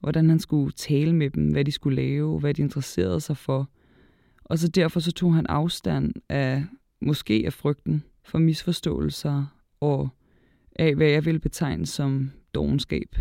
Hvordan 0.00 0.28
han 0.28 0.38
skulle 0.38 0.72
tale 0.72 1.12
med 1.14 1.30
dem, 1.30 1.48
hvad 1.48 1.64
de 1.64 1.72
skulle 1.72 1.96
lave, 1.96 2.40
hvad 2.40 2.54
de 2.54 2.62
interesserede 2.62 3.20
sig 3.20 3.36
for. 3.36 3.70
Og 4.52 4.58
så 4.58 4.68
derfor 4.68 5.00
så 5.00 5.12
tog 5.12 5.34
han 5.34 5.46
afstand 5.46 6.12
af, 6.28 6.64
måske 7.00 7.42
af 7.46 7.52
frygten 7.52 8.04
for 8.24 8.38
misforståelser 8.38 9.44
og 9.80 10.08
af, 10.76 10.94
hvad 10.94 11.06
jeg 11.06 11.24
vil 11.24 11.38
betegne 11.38 11.86
som 11.86 12.30
dogenskab. 12.54 13.16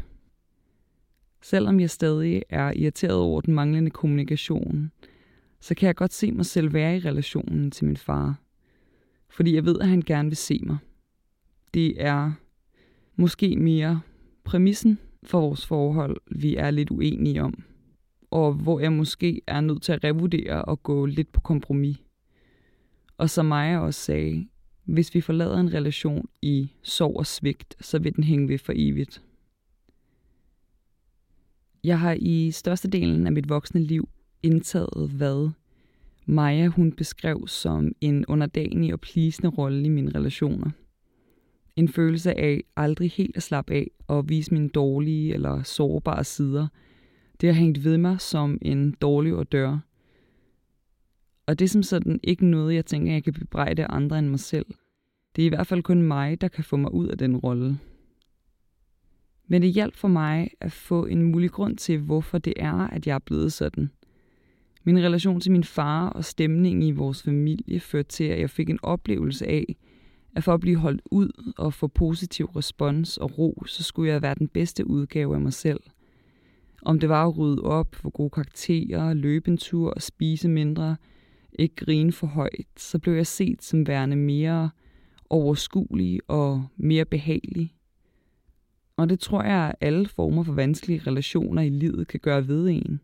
Selvom 1.42 1.80
jeg 1.80 1.90
stadig 1.90 2.44
er 2.50 2.74
irriteret 2.76 3.16
over 3.16 3.42
den 3.42 3.54
manglende 3.54 3.92
kommunikation, 3.92 4.92
så 5.60 5.76
kan 5.76 5.88
jeg 5.88 5.96
godt 5.96 6.14
se 6.14 6.32
mig 6.32 6.46
selv 6.46 6.74
være 6.74 6.98
i 6.98 7.00
relationen 7.00 7.72
til 7.72 7.86
min 7.86 7.98
far. 7.98 8.42
Fordi 9.30 9.56
jeg 9.56 9.66
ved, 9.66 9.80
at 9.80 9.88
han 9.88 10.02
gerne 10.02 10.30
vil 10.30 10.38
se 10.38 10.60
mig. 10.64 10.78
Det 11.74 12.02
er 12.04 12.32
måske 13.16 13.56
mere 13.56 14.02
præmissen 14.44 15.00
for 15.24 15.42
vores 15.42 15.66
forhold, 15.66 16.18
vi 16.32 16.56
er 16.56 16.72
lidt 16.72 16.92
uenige 16.92 17.44
om. 17.44 17.64
Og 18.32 18.54
hvor 18.54 18.80
jeg 18.80 18.94
måske 18.94 19.42
er 19.48 19.62
nødt 19.62 19.82
til 19.82 19.92
at 19.92 20.04
revurdere 20.04 20.66
og 20.66 20.84
gå 20.84 21.06
lidt 21.06 21.32
på 21.32 21.40
kompromis. 21.40 21.98
Og 23.18 23.30
som 23.30 23.46
Maja 23.46 23.80
også 23.80 24.00
sagde, 24.00 24.48
hvis 24.84 25.16
vi 25.16 25.22
forlader 25.22 25.58
en 25.58 25.74
relation 25.74 26.30
i 26.42 26.72
sorg 26.84 27.18
og 27.18 27.26
svigt, 27.26 27.76
så 27.82 28.00
vil 28.00 28.16
den 28.16 28.24
hænge 28.24 28.48
ved 28.48 28.58
for 28.58 28.74
evigt. 28.76 29.22
Jeg 31.84 32.00
har 32.00 32.18
i 32.20 32.52
størstedelen 32.52 33.28
af 33.28 33.32
mit 33.32 33.50
voksne 33.50 33.82
liv 33.82 34.10
indtaget, 34.44 35.10
hvad 35.10 35.50
Maja 36.26 36.68
hun 36.68 36.92
beskrev 36.92 37.48
som 37.48 37.92
en 38.02 38.26
underdanig 38.26 38.94
og 38.94 39.00
plisende 39.00 39.50
rolle 39.50 39.86
i 39.86 39.90
mine 39.90 40.12
relationer. 40.16 40.72
En 41.76 41.88
følelse 41.88 42.40
af 42.40 42.64
aldrig 42.76 43.12
helt 43.12 43.38
at 43.38 43.44
slappe 43.44 43.74
af 43.74 43.92
og 44.08 44.30
vise 44.30 44.54
mine 44.54 44.70
dårlige 44.70 45.34
eller 45.34 45.64
sårbare 45.64 46.24
sider. 46.24 46.68
Det 47.42 47.54
har 47.54 47.60
hængt 47.60 47.84
ved 47.84 47.98
mig 47.98 48.22
som 48.22 48.58
en 48.62 48.92
dårlig 48.92 49.36
ordør. 49.36 49.78
Og 51.46 51.60
det 51.60 51.66
er 51.66 51.70
som 51.70 51.84
sådan 51.84 52.20
ikke 52.24 52.46
noget, 52.46 52.76
jeg 52.76 52.86
tænker, 52.86 53.12
jeg 53.12 53.24
kan 53.24 53.34
bebrejde 53.34 53.86
andre 53.86 54.20
end 54.20 54.28
mig 54.28 54.40
selv. 54.40 54.66
Det 55.36 55.42
er 55.42 55.46
i 55.46 55.50
hvert 55.50 55.68
fald 55.68 55.84
kun 55.84 56.02
mig, 56.02 56.42
der 56.42 56.48
kan 56.48 56.64
få 56.64 56.78
mig 56.78 56.94
ud 56.94 57.08
af 57.08 57.18
den 57.18 57.38
rolle. 57.38 57.80
Men 59.48 59.62
det 59.62 59.72
hjalp 59.72 59.96
for 59.96 60.08
mig 60.08 60.52
at 60.60 60.72
få 60.72 61.06
en 61.06 61.24
mulig 61.24 61.52
grund 61.52 61.78
til, 61.78 62.00
hvorfor 62.00 62.38
det 62.38 62.54
er, 62.58 62.74
at 62.74 63.08
jeg 63.08 63.16
er 63.16 63.20
blevet 63.20 63.54
sådan. 63.54 63.92
Min 64.84 65.00
relation 65.00 65.42
til 65.42 65.52
min 65.52 65.64
far 65.64 66.10
og 66.10 66.26
stemningen 66.26 66.82
i 66.82 66.92
vores 66.92 67.24
familie 67.24 67.80
førte 67.80 68.10
til, 68.10 68.24
at 68.24 68.40
jeg 68.40 68.50
fik 68.50 68.70
en 68.70 68.80
oplevelse 68.84 69.48
af, 69.48 69.76
at 70.36 70.44
for 70.44 70.54
at 70.54 70.60
blive 70.60 70.78
holdt 70.78 71.02
ud 71.12 71.54
og 71.58 71.74
få 71.74 71.88
positiv 71.88 72.46
respons 72.46 73.18
og 73.18 73.38
ro, 73.38 73.64
så 73.66 73.84
skulle 73.84 74.12
jeg 74.12 74.22
være 74.22 74.36
den 74.36 74.48
bedste 74.48 74.88
udgave 74.88 75.36
af 75.36 75.42
mig 75.42 75.54
selv. 75.54 75.80
Om 76.86 77.00
det 77.00 77.10
var 77.10 77.28
at 77.28 77.38
rydde 77.38 77.62
op, 77.62 77.96
få 77.96 78.10
gode 78.10 78.30
karakterer, 78.30 79.14
løbe 79.14 79.52
en 79.52 79.58
tur 79.58 79.92
og 79.92 80.02
spise 80.02 80.50
mindre, 80.50 80.96
ikke 81.60 81.76
grine 81.76 82.12
for 82.12 82.28
højt, 82.28 82.68
så 82.78 83.00
blev 83.00 83.14
jeg 83.14 83.28
set 83.28 83.64
som 83.64 83.88
værende 83.88 84.16
mere 84.16 84.70
overskuelig 85.30 86.20
og 86.28 86.68
mere 86.78 87.06
behagelig. 87.06 87.76
Og 88.98 89.10
det 89.10 89.20
tror 89.20 89.44
jeg, 89.44 89.68
at 89.70 89.88
alle 89.88 90.08
former 90.08 90.44
for 90.44 90.54
vanskelige 90.54 91.02
relationer 91.08 91.62
i 91.62 91.70
livet 91.70 92.08
kan 92.08 92.20
gøre 92.20 92.48
ved 92.48 92.70
en. 92.70 93.00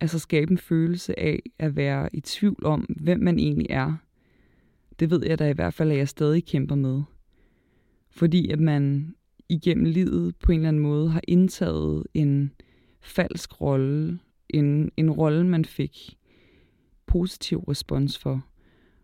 Altså 0.00 0.18
skabe 0.18 0.50
en 0.50 0.58
følelse 0.58 1.18
af 1.18 1.42
at 1.58 1.76
være 1.76 2.16
i 2.16 2.20
tvivl 2.20 2.66
om, 2.66 2.80
hvem 2.80 3.20
man 3.20 3.38
egentlig 3.38 3.66
er. 3.70 3.94
Det 5.00 5.10
ved 5.10 5.26
jeg 5.26 5.38
da 5.38 5.48
i 5.48 5.52
hvert 5.52 5.74
fald, 5.74 5.90
at 5.90 5.98
jeg 5.98 6.08
stadig 6.08 6.44
kæmper 6.44 6.74
med. 6.74 7.02
Fordi 8.10 8.50
at 8.50 8.60
man 8.60 9.14
igennem 9.48 9.84
livet 9.84 10.36
på 10.36 10.52
en 10.52 10.58
eller 10.58 10.68
anden 10.68 10.82
måde 10.82 11.10
har 11.10 11.22
indtaget 11.28 12.04
en 12.14 12.52
falsk 13.02 13.60
rolle, 13.60 14.18
en, 14.48 14.90
en 14.96 15.10
rolle, 15.10 15.46
man 15.46 15.64
fik 15.64 16.18
positiv 17.06 17.58
respons 17.58 18.18
for, 18.18 18.46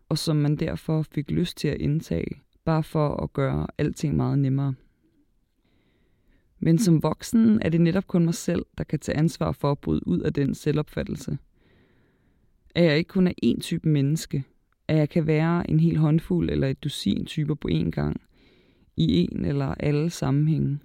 og 0.09 0.17
som 0.17 0.35
man 0.35 0.55
derfor 0.55 1.01
fik 1.01 1.31
lyst 1.31 1.57
til 1.57 1.67
at 1.67 1.81
indtage, 1.81 2.41
bare 2.65 2.83
for 2.83 3.23
at 3.23 3.33
gøre 3.33 3.67
alting 3.77 4.15
meget 4.15 4.39
nemmere. 4.39 4.73
Men 6.59 6.77
som 6.77 7.03
voksen 7.03 7.61
er 7.61 7.69
det 7.69 7.81
netop 7.81 8.07
kun 8.07 8.25
mig 8.25 8.33
selv, 8.33 8.65
der 8.77 8.83
kan 8.83 8.99
tage 8.99 9.17
ansvar 9.17 9.51
for 9.51 9.71
at 9.71 9.79
bryde 9.79 10.07
ud 10.07 10.19
af 10.19 10.33
den 10.33 10.55
selvopfattelse. 10.55 11.37
At 12.75 12.83
jeg 12.83 12.97
ikke 12.97 13.07
kun 13.07 13.27
er 13.27 13.33
én 13.45 13.59
type 13.59 13.89
menneske, 13.89 14.43
at 14.87 14.97
jeg 14.97 15.09
kan 15.09 15.27
være 15.27 15.69
en 15.69 15.79
hel 15.79 15.97
håndfuld 15.97 16.49
eller 16.49 16.67
et 16.67 16.83
dusin 16.83 17.25
typer 17.25 17.55
på 17.55 17.67
én 17.71 17.89
gang, 17.89 18.21
i 18.97 19.27
en 19.31 19.45
eller 19.45 19.75
alle 19.79 20.09
sammenhænge. 20.09 20.79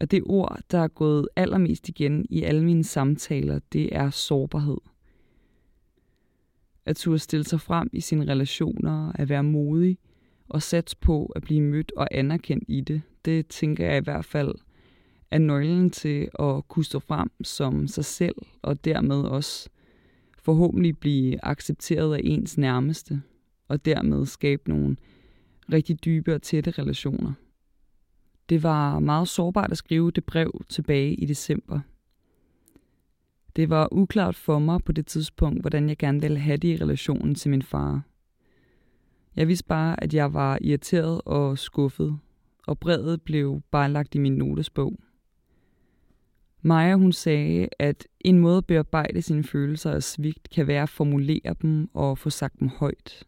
Og 0.00 0.10
det 0.10 0.22
ord, 0.26 0.60
der 0.70 0.78
er 0.78 0.88
gået 0.88 1.28
allermest 1.36 1.88
igen 1.88 2.26
i 2.30 2.42
alle 2.42 2.64
mine 2.64 2.84
samtaler, 2.84 3.58
det 3.72 3.96
er 3.96 4.10
sårbarhed. 4.10 4.78
At 6.86 6.96
turde 6.96 7.18
stille 7.18 7.44
sig 7.44 7.60
frem 7.60 7.90
i 7.92 8.00
sine 8.00 8.32
relationer, 8.32 9.12
at 9.14 9.28
være 9.28 9.42
modig 9.42 9.98
og 10.48 10.62
satse 10.62 10.96
på 10.96 11.26
at 11.26 11.42
blive 11.42 11.60
mødt 11.60 11.92
og 11.96 12.08
anerkendt 12.10 12.64
i 12.68 12.80
det, 12.80 13.02
det 13.24 13.46
tænker 13.46 13.86
jeg 13.86 13.96
i 13.96 14.04
hvert 14.04 14.24
fald 14.24 14.54
er 15.30 15.38
nøglen 15.38 15.90
til 15.90 16.28
at 16.38 16.68
kunne 16.68 16.84
stå 16.84 16.98
frem 16.98 17.30
som 17.44 17.86
sig 17.86 18.04
selv, 18.04 18.34
og 18.62 18.84
dermed 18.84 19.16
også 19.22 19.68
forhåbentlig 20.38 20.98
blive 20.98 21.44
accepteret 21.44 22.14
af 22.14 22.20
ens 22.24 22.58
nærmeste, 22.58 23.22
og 23.68 23.84
dermed 23.84 24.26
skabe 24.26 24.68
nogle 24.68 24.96
rigtig 25.72 26.04
dybe 26.04 26.34
og 26.34 26.42
tætte 26.42 26.70
relationer. 26.70 27.32
Det 28.50 28.62
var 28.62 28.98
meget 28.98 29.28
sårbart 29.28 29.70
at 29.70 29.78
skrive 29.78 30.10
det 30.10 30.24
brev 30.24 30.64
tilbage 30.68 31.14
i 31.14 31.26
december. 31.26 31.80
Det 33.56 33.70
var 33.70 33.88
uklart 33.92 34.36
for 34.36 34.58
mig 34.58 34.84
på 34.84 34.92
det 34.92 35.06
tidspunkt, 35.06 35.60
hvordan 35.60 35.88
jeg 35.88 35.98
gerne 35.98 36.20
ville 36.20 36.38
have 36.38 36.56
det 36.56 36.68
i 36.68 36.82
relationen 36.82 37.34
til 37.34 37.50
min 37.50 37.62
far. 37.62 38.02
Jeg 39.36 39.48
vidste 39.48 39.66
bare, 39.66 40.02
at 40.04 40.14
jeg 40.14 40.34
var 40.34 40.58
irriteret 40.60 41.20
og 41.24 41.58
skuffet, 41.58 42.18
og 42.66 42.78
brevet 42.78 43.22
blev 43.22 43.60
bare 43.70 43.90
lagt 43.90 44.14
i 44.14 44.18
min 44.18 44.36
notesbog. 44.36 44.96
Maja 46.62 46.96
hun 46.96 47.12
sagde, 47.12 47.68
at 47.78 48.06
en 48.20 48.38
måde 48.38 48.58
at 48.58 48.66
bearbejde 48.66 49.22
sine 49.22 49.44
følelser 49.44 49.94
og 49.94 50.02
svigt 50.02 50.50
kan 50.50 50.66
være 50.66 50.82
at 50.82 50.88
formulere 50.88 51.54
dem 51.62 51.90
og 51.94 52.18
få 52.18 52.30
sagt 52.30 52.60
dem 52.60 52.68
højt. 52.68 53.24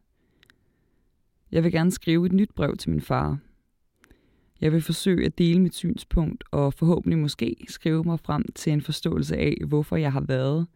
Jeg 1.52 1.64
vil 1.64 1.72
gerne 1.72 1.90
skrive 1.90 2.26
et 2.26 2.32
nyt 2.32 2.54
brev 2.54 2.76
til 2.76 2.90
min 2.90 3.00
far. 3.00 3.38
Jeg 4.62 4.72
vil 4.72 4.82
forsøge 4.82 5.26
at 5.26 5.38
dele 5.38 5.60
mit 5.60 5.74
synspunkt 5.74 6.44
og 6.50 6.74
forhåbentlig 6.74 7.18
måske 7.18 7.56
skrive 7.68 8.04
mig 8.04 8.20
frem 8.20 8.44
til 8.54 8.72
en 8.72 8.80
forståelse 8.80 9.36
af, 9.36 9.56
hvorfor 9.66 9.96
jeg 9.96 10.12
har 10.12 10.20
været 10.20 10.66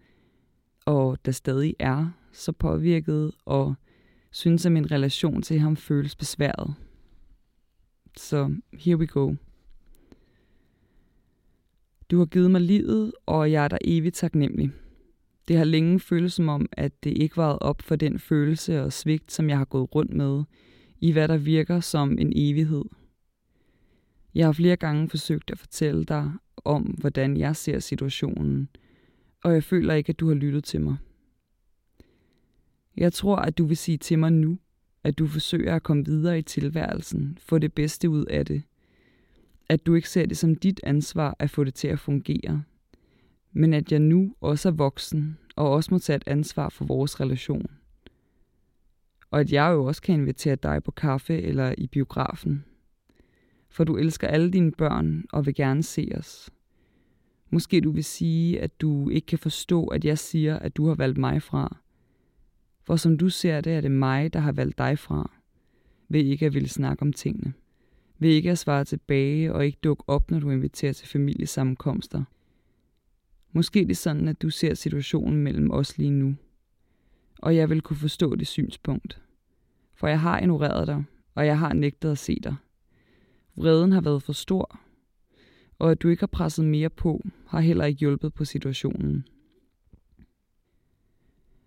og 0.86 1.18
der 1.24 1.32
stadig 1.32 1.74
er 1.78 2.10
så 2.32 2.52
påvirket 2.52 3.32
og 3.44 3.74
synes, 4.30 4.66
at 4.66 4.72
min 4.72 4.90
relation 4.90 5.42
til 5.42 5.58
ham 5.58 5.76
føles 5.76 6.16
besværet. 6.16 6.74
Så 8.16 8.54
here 8.72 8.96
we 8.96 9.06
go. 9.06 9.34
Du 12.10 12.18
har 12.18 12.26
givet 12.26 12.50
mig 12.50 12.60
livet, 12.60 13.12
og 13.26 13.52
jeg 13.52 13.64
er 13.64 13.68
dig 13.68 13.78
evigt 13.84 14.14
taknemmelig. 14.14 14.70
Det 15.48 15.56
har 15.56 15.64
længe 15.64 16.00
føltes 16.00 16.32
som 16.32 16.48
om, 16.48 16.66
at 16.72 17.04
det 17.04 17.10
ikke 17.10 17.36
var 17.36 17.52
op 17.52 17.82
for 17.82 17.96
den 17.96 18.18
følelse 18.18 18.82
og 18.82 18.92
svigt, 18.92 19.32
som 19.32 19.48
jeg 19.48 19.58
har 19.58 19.64
gået 19.64 19.94
rundt 19.94 20.14
med, 20.14 20.44
i 21.00 21.12
hvad 21.12 21.28
der 21.28 21.36
virker 21.36 21.80
som 21.80 22.18
en 22.18 22.32
evighed. 22.36 22.84
Jeg 24.36 24.46
har 24.46 24.52
flere 24.52 24.76
gange 24.76 25.08
forsøgt 25.08 25.50
at 25.50 25.58
fortælle 25.58 26.04
dig 26.04 26.32
om, 26.64 26.82
hvordan 26.82 27.36
jeg 27.36 27.56
ser 27.56 27.78
situationen, 27.78 28.68
og 29.42 29.54
jeg 29.54 29.64
føler 29.64 29.94
ikke, 29.94 30.10
at 30.10 30.20
du 30.20 30.28
har 30.28 30.34
lyttet 30.34 30.64
til 30.64 30.80
mig. 30.80 30.96
Jeg 32.96 33.12
tror, 33.12 33.36
at 33.36 33.58
du 33.58 33.64
vil 33.64 33.76
sige 33.76 33.98
til 33.98 34.18
mig 34.18 34.32
nu, 34.32 34.58
at 35.04 35.18
du 35.18 35.26
forsøger 35.26 35.76
at 35.76 35.82
komme 35.82 36.04
videre 36.04 36.38
i 36.38 36.42
tilværelsen, 36.42 37.38
få 37.40 37.58
det 37.58 37.72
bedste 37.72 38.10
ud 38.10 38.24
af 38.24 38.46
det. 38.46 38.62
At 39.68 39.86
du 39.86 39.94
ikke 39.94 40.10
ser 40.10 40.26
det 40.26 40.38
som 40.38 40.56
dit 40.56 40.80
ansvar 40.84 41.36
at 41.38 41.50
få 41.50 41.64
det 41.64 41.74
til 41.74 41.88
at 41.88 42.00
fungere. 42.00 42.62
Men 43.52 43.74
at 43.74 43.92
jeg 43.92 44.00
nu 44.00 44.34
også 44.40 44.68
er 44.68 44.72
voksen, 44.72 45.38
og 45.56 45.70
også 45.70 45.94
må 45.94 45.98
tage 45.98 46.16
et 46.16 46.24
ansvar 46.26 46.68
for 46.68 46.84
vores 46.84 47.20
relation. 47.20 47.66
Og 49.30 49.40
at 49.40 49.52
jeg 49.52 49.70
jo 49.72 49.84
også 49.84 50.02
kan 50.02 50.14
invitere 50.14 50.56
dig 50.56 50.82
på 50.82 50.90
kaffe 50.90 51.42
eller 51.42 51.74
i 51.78 51.86
biografen. 51.86 52.64
For 53.76 53.84
du 53.84 53.96
elsker 53.96 54.28
alle 54.28 54.50
dine 54.50 54.72
børn 54.72 55.24
og 55.32 55.46
vil 55.46 55.54
gerne 55.54 55.82
se 55.82 56.12
os. 56.14 56.50
Måske 57.50 57.80
du 57.80 57.90
vil 57.90 58.04
sige, 58.04 58.60
at 58.60 58.80
du 58.80 59.08
ikke 59.08 59.26
kan 59.26 59.38
forstå, 59.38 59.86
at 59.86 60.04
jeg 60.04 60.18
siger, 60.18 60.58
at 60.58 60.76
du 60.76 60.88
har 60.88 60.94
valgt 60.94 61.18
mig 61.18 61.42
fra. 61.42 61.76
For 62.82 62.96
som 62.96 63.18
du 63.18 63.28
ser 63.28 63.60
det, 63.60 63.72
er 63.72 63.80
det 63.80 63.90
mig, 63.90 64.32
der 64.32 64.40
har 64.40 64.52
valgt 64.52 64.78
dig 64.78 64.98
fra. 64.98 65.30
Ved 66.08 66.20
ikke 66.20 66.46
at 66.46 66.54
ville 66.54 66.68
snakke 66.68 67.02
om 67.02 67.12
tingene. 67.12 67.52
Ved 68.18 68.30
ikke 68.30 68.50
at 68.50 68.58
svare 68.58 68.84
tilbage 68.84 69.52
og 69.52 69.66
ikke 69.66 69.78
dukke 69.84 70.04
op, 70.06 70.30
når 70.30 70.40
du 70.40 70.50
inviterer 70.50 70.92
til 70.92 71.08
familiesammenkomster. 71.08 72.24
Måske 73.52 73.80
det 73.80 73.90
er 73.90 73.94
sådan, 73.94 74.28
at 74.28 74.42
du 74.42 74.50
ser 74.50 74.74
situationen 74.74 75.42
mellem 75.42 75.70
os 75.70 75.98
lige 75.98 76.10
nu. 76.10 76.36
Og 77.38 77.56
jeg 77.56 77.70
vil 77.70 77.80
kunne 77.80 77.96
forstå 77.96 78.34
det 78.34 78.46
synspunkt. 78.46 79.22
For 79.94 80.08
jeg 80.08 80.20
har 80.20 80.40
ignoreret 80.40 80.86
dig, 80.86 81.04
og 81.34 81.46
jeg 81.46 81.58
har 81.58 81.72
nægtet 81.72 82.10
at 82.10 82.18
se 82.18 82.40
dig. 82.44 82.56
Vreden 83.56 83.92
har 83.92 84.00
været 84.00 84.22
for 84.22 84.32
stor, 84.32 84.80
og 85.78 85.90
at 85.90 86.02
du 86.02 86.08
ikke 86.08 86.22
har 86.22 86.26
presset 86.26 86.64
mere 86.64 86.90
på, 86.90 87.22
har 87.46 87.60
heller 87.60 87.84
ikke 87.84 88.00
hjulpet 88.00 88.34
på 88.34 88.44
situationen. 88.44 89.26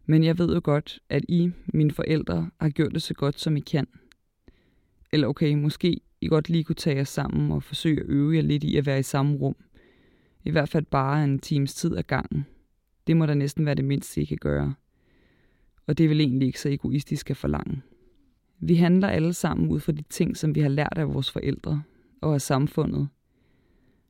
Men 0.06 0.24
jeg 0.24 0.38
ved 0.38 0.54
jo 0.54 0.62
godt, 0.64 1.00
at 1.10 1.26
I, 1.28 1.52
mine 1.74 1.92
forældre, 1.92 2.50
har 2.60 2.70
gjort 2.70 2.94
det 2.94 3.02
så 3.02 3.14
godt, 3.14 3.40
som 3.40 3.58
I 3.58 3.60
kan. 3.60 3.88
Eller 5.12 5.28
okay, 5.28 5.54
måske 5.54 6.00
I 6.22 6.28
godt 6.28 6.50
lige 6.50 6.64
kunne 6.64 6.76
tage 6.76 6.96
jer 6.96 7.04
sammen 7.04 7.52
og 7.52 7.64
forsøge 7.64 8.00
at 8.00 8.06
øve 8.10 8.36
jer 8.36 8.42
lidt 8.42 8.64
i 8.64 8.78
at 8.78 8.86
være 8.86 9.00
i 9.00 9.04
samme 9.04 9.38
rum. 9.38 9.56
I 10.44 10.52
hvert 10.52 10.70
fald 10.70 10.86
bare 10.86 11.24
en 11.24 11.40
times 11.40 11.74
tid 11.74 11.98
ad 11.98 12.04
gangen. 12.04 12.46
Det 13.08 13.18
må 13.18 13.26
da 13.26 13.34
næsten 13.34 13.66
være 13.66 13.76
det 13.76 13.86
mindste, 13.86 14.22
I 14.22 14.26
kan 14.26 14.38
gøre. 14.38 14.74
Og 15.88 15.98
det 15.98 16.04
er 16.04 16.08
vel 16.08 16.22
egentlig 16.22 16.46
ikke 16.46 16.62
så 16.62 16.70
egoistisk 16.70 17.30
at 17.30 17.38
forlange. 17.38 17.82
Vi 18.60 18.76
handler 18.76 19.08
alle 19.08 19.34
sammen 19.34 19.70
ud 19.70 19.80
fra 19.80 19.92
de 19.92 20.02
ting, 20.02 20.38
som 20.38 20.56
vi 20.56 20.60
har 20.60 20.70
lært 20.70 20.94
af 20.96 21.14
vores 21.14 21.32
forældre 21.32 21.84
og 22.22 22.34
af 22.34 22.42
samfundet. 22.42 23.08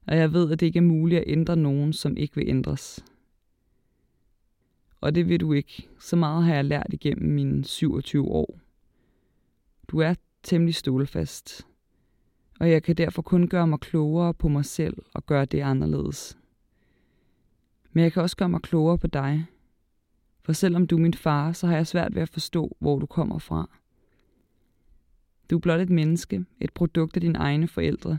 Og 0.08 0.18
jeg 0.18 0.34
ved, 0.34 0.52
at 0.52 0.60
det 0.60 0.66
ikke 0.66 0.78
er 0.78 0.84
muligt 0.84 1.22
at 1.22 1.24
ændre 1.28 1.56
nogen, 1.56 1.94
som 1.94 2.18
ikke 2.18 2.36
vil 2.36 2.50
ændres. 2.50 3.06
Og 5.02 5.16
det 5.16 5.30
vil 5.30 5.40
du 5.40 5.54
ikke. 5.54 5.88
Så 6.00 6.16
meget 6.16 6.44
har 6.44 6.54
jeg 6.54 6.66
lært 6.66 6.88
igennem 6.90 7.32
mine 7.32 7.66
27 7.66 8.28
år. 8.28 8.60
Du 9.88 10.00
er 10.00 10.14
temmelig 10.44 10.76
stålfast. 10.76 11.68
Og 12.60 12.72
jeg 12.72 12.84
kan 12.84 12.96
derfor 12.96 13.22
kun 13.22 13.48
gøre 13.48 13.68
mig 13.68 13.80
klogere 13.80 14.34
på 14.34 14.48
mig 14.48 14.66
selv 14.66 14.98
og 15.14 15.26
gøre 15.26 15.46
det 15.46 15.62
anderledes. 15.62 16.38
Men 17.92 18.04
jeg 18.04 18.14
kan 18.14 18.22
også 18.22 18.38
gøre 18.38 18.50
mig 18.50 18.62
klogere 18.62 18.98
på 18.98 19.08
dig. 19.08 19.46
For 20.42 20.54
selvom 20.54 20.88
du 20.88 20.96
er 20.96 21.02
min 21.02 21.14
far, 21.14 21.52
så 21.52 21.68
har 21.68 21.76
jeg 21.76 21.88
svært 21.88 22.16
ved 22.16 22.22
at 22.22 22.30
forstå, 22.30 22.78
hvor 22.80 23.00
du 23.00 23.06
kommer 23.06 23.40
fra. 23.40 23.79
Du 25.50 25.56
er 25.56 25.60
blot 25.60 25.80
et 25.80 25.90
menneske, 25.90 26.46
et 26.60 26.74
produkt 26.74 27.16
af 27.16 27.22
dine 27.22 27.38
egne 27.38 27.68
forældre. 27.68 28.18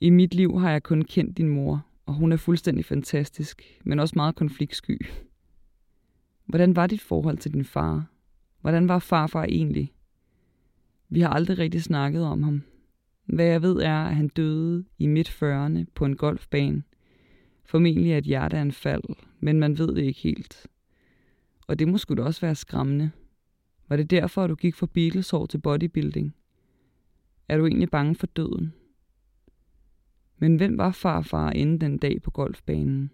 I 0.00 0.10
mit 0.10 0.34
liv 0.34 0.58
har 0.58 0.70
jeg 0.70 0.82
kun 0.82 1.02
kendt 1.02 1.38
din 1.38 1.48
mor, 1.48 1.86
og 2.06 2.14
hun 2.14 2.32
er 2.32 2.36
fuldstændig 2.36 2.84
fantastisk, 2.84 3.62
men 3.84 3.98
også 3.98 4.12
meget 4.16 4.34
konfliktsky. 4.34 5.06
Hvordan 6.46 6.76
var 6.76 6.86
dit 6.86 7.00
forhold 7.00 7.38
til 7.38 7.54
din 7.54 7.64
far? 7.64 8.06
Hvordan 8.60 8.88
var 8.88 8.98
farfar 8.98 9.44
egentlig? 9.44 9.92
Vi 11.08 11.20
har 11.20 11.28
aldrig 11.28 11.58
rigtig 11.58 11.82
snakket 11.82 12.22
om 12.22 12.42
ham. 12.42 12.62
Hvad 13.26 13.44
jeg 13.44 13.62
ved 13.62 13.76
er, 13.76 14.04
at 14.04 14.16
han 14.16 14.28
døde 14.28 14.84
i 14.98 15.06
midt 15.06 15.28
40'erne 15.28 15.84
på 15.94 16.04
en 16.04 16.16
golfbane. 16.16 16.82
Formentlig 17.64 18.12
af 18.12 18.18
et 18.18 18.24
hjerteanfald, 18.24 19.04
men 19.40 19.60
man 19.60 19.78
ved 19.78 19.94
det 19.94 20.02
ikke 20.02 20.20
helt. 20.20 20.66
Og 21.66 21.78
det 21.78 21.88
må 21.88 21.98
sgu 21.98 22.14
da 22.14 22.22
også 22.22 22.40
være 22.40 22.54
skræmmende. 22.54 23.10
Var 23.88 23.96
det 23.96 24.10
derfor, 24.10 24.44
at 24.44 24.50
du 24.50 24.54
gik 24.54 24.74
fra 24.74 24.86
Beatles 24.86 25.34
til 25.50 25.58
bodybuilding? 25.58 26.34
Er 27.48 27.58
du 27.58 27.66
egentlig 27.66 27.90
bange 27.90 28.14
for 28.14 28.26
døden? 28.26 28.74
Men 30.38 30.56
hvem 30.56 30.78
var 30.78 30.90
farfar 30.90 31.50
inden 31.50 31.80
den 31.80 31.98
dag 31.98 32.22
på 32.22 32.30
golfbanen? 32.30 33.10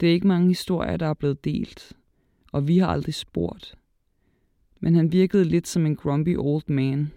Det 0.00 0.08
er 0.08 0.12
ikke 0.12 0.26
mange 0.26 0.48
historier, 0.48 0.96
der 0.96 1.06
er 1.06 1.14
blevet 1.14 1.44
delt, 1.44 1.92
og 2.52 2.68
vi 2.68 2.78
har 2.78 2.86
aldrig 2.86 3.14
spurgt. 3.14 3.78
Men 4.80 4.94
han 4.94 5.12
virkede 5.12 5.44
lidt 5.44 5.68
som 5.68 5.86
en 5.86 5.96
grumpy 5.96 6.36
old 6.38 6.70
man. 6.70 7.12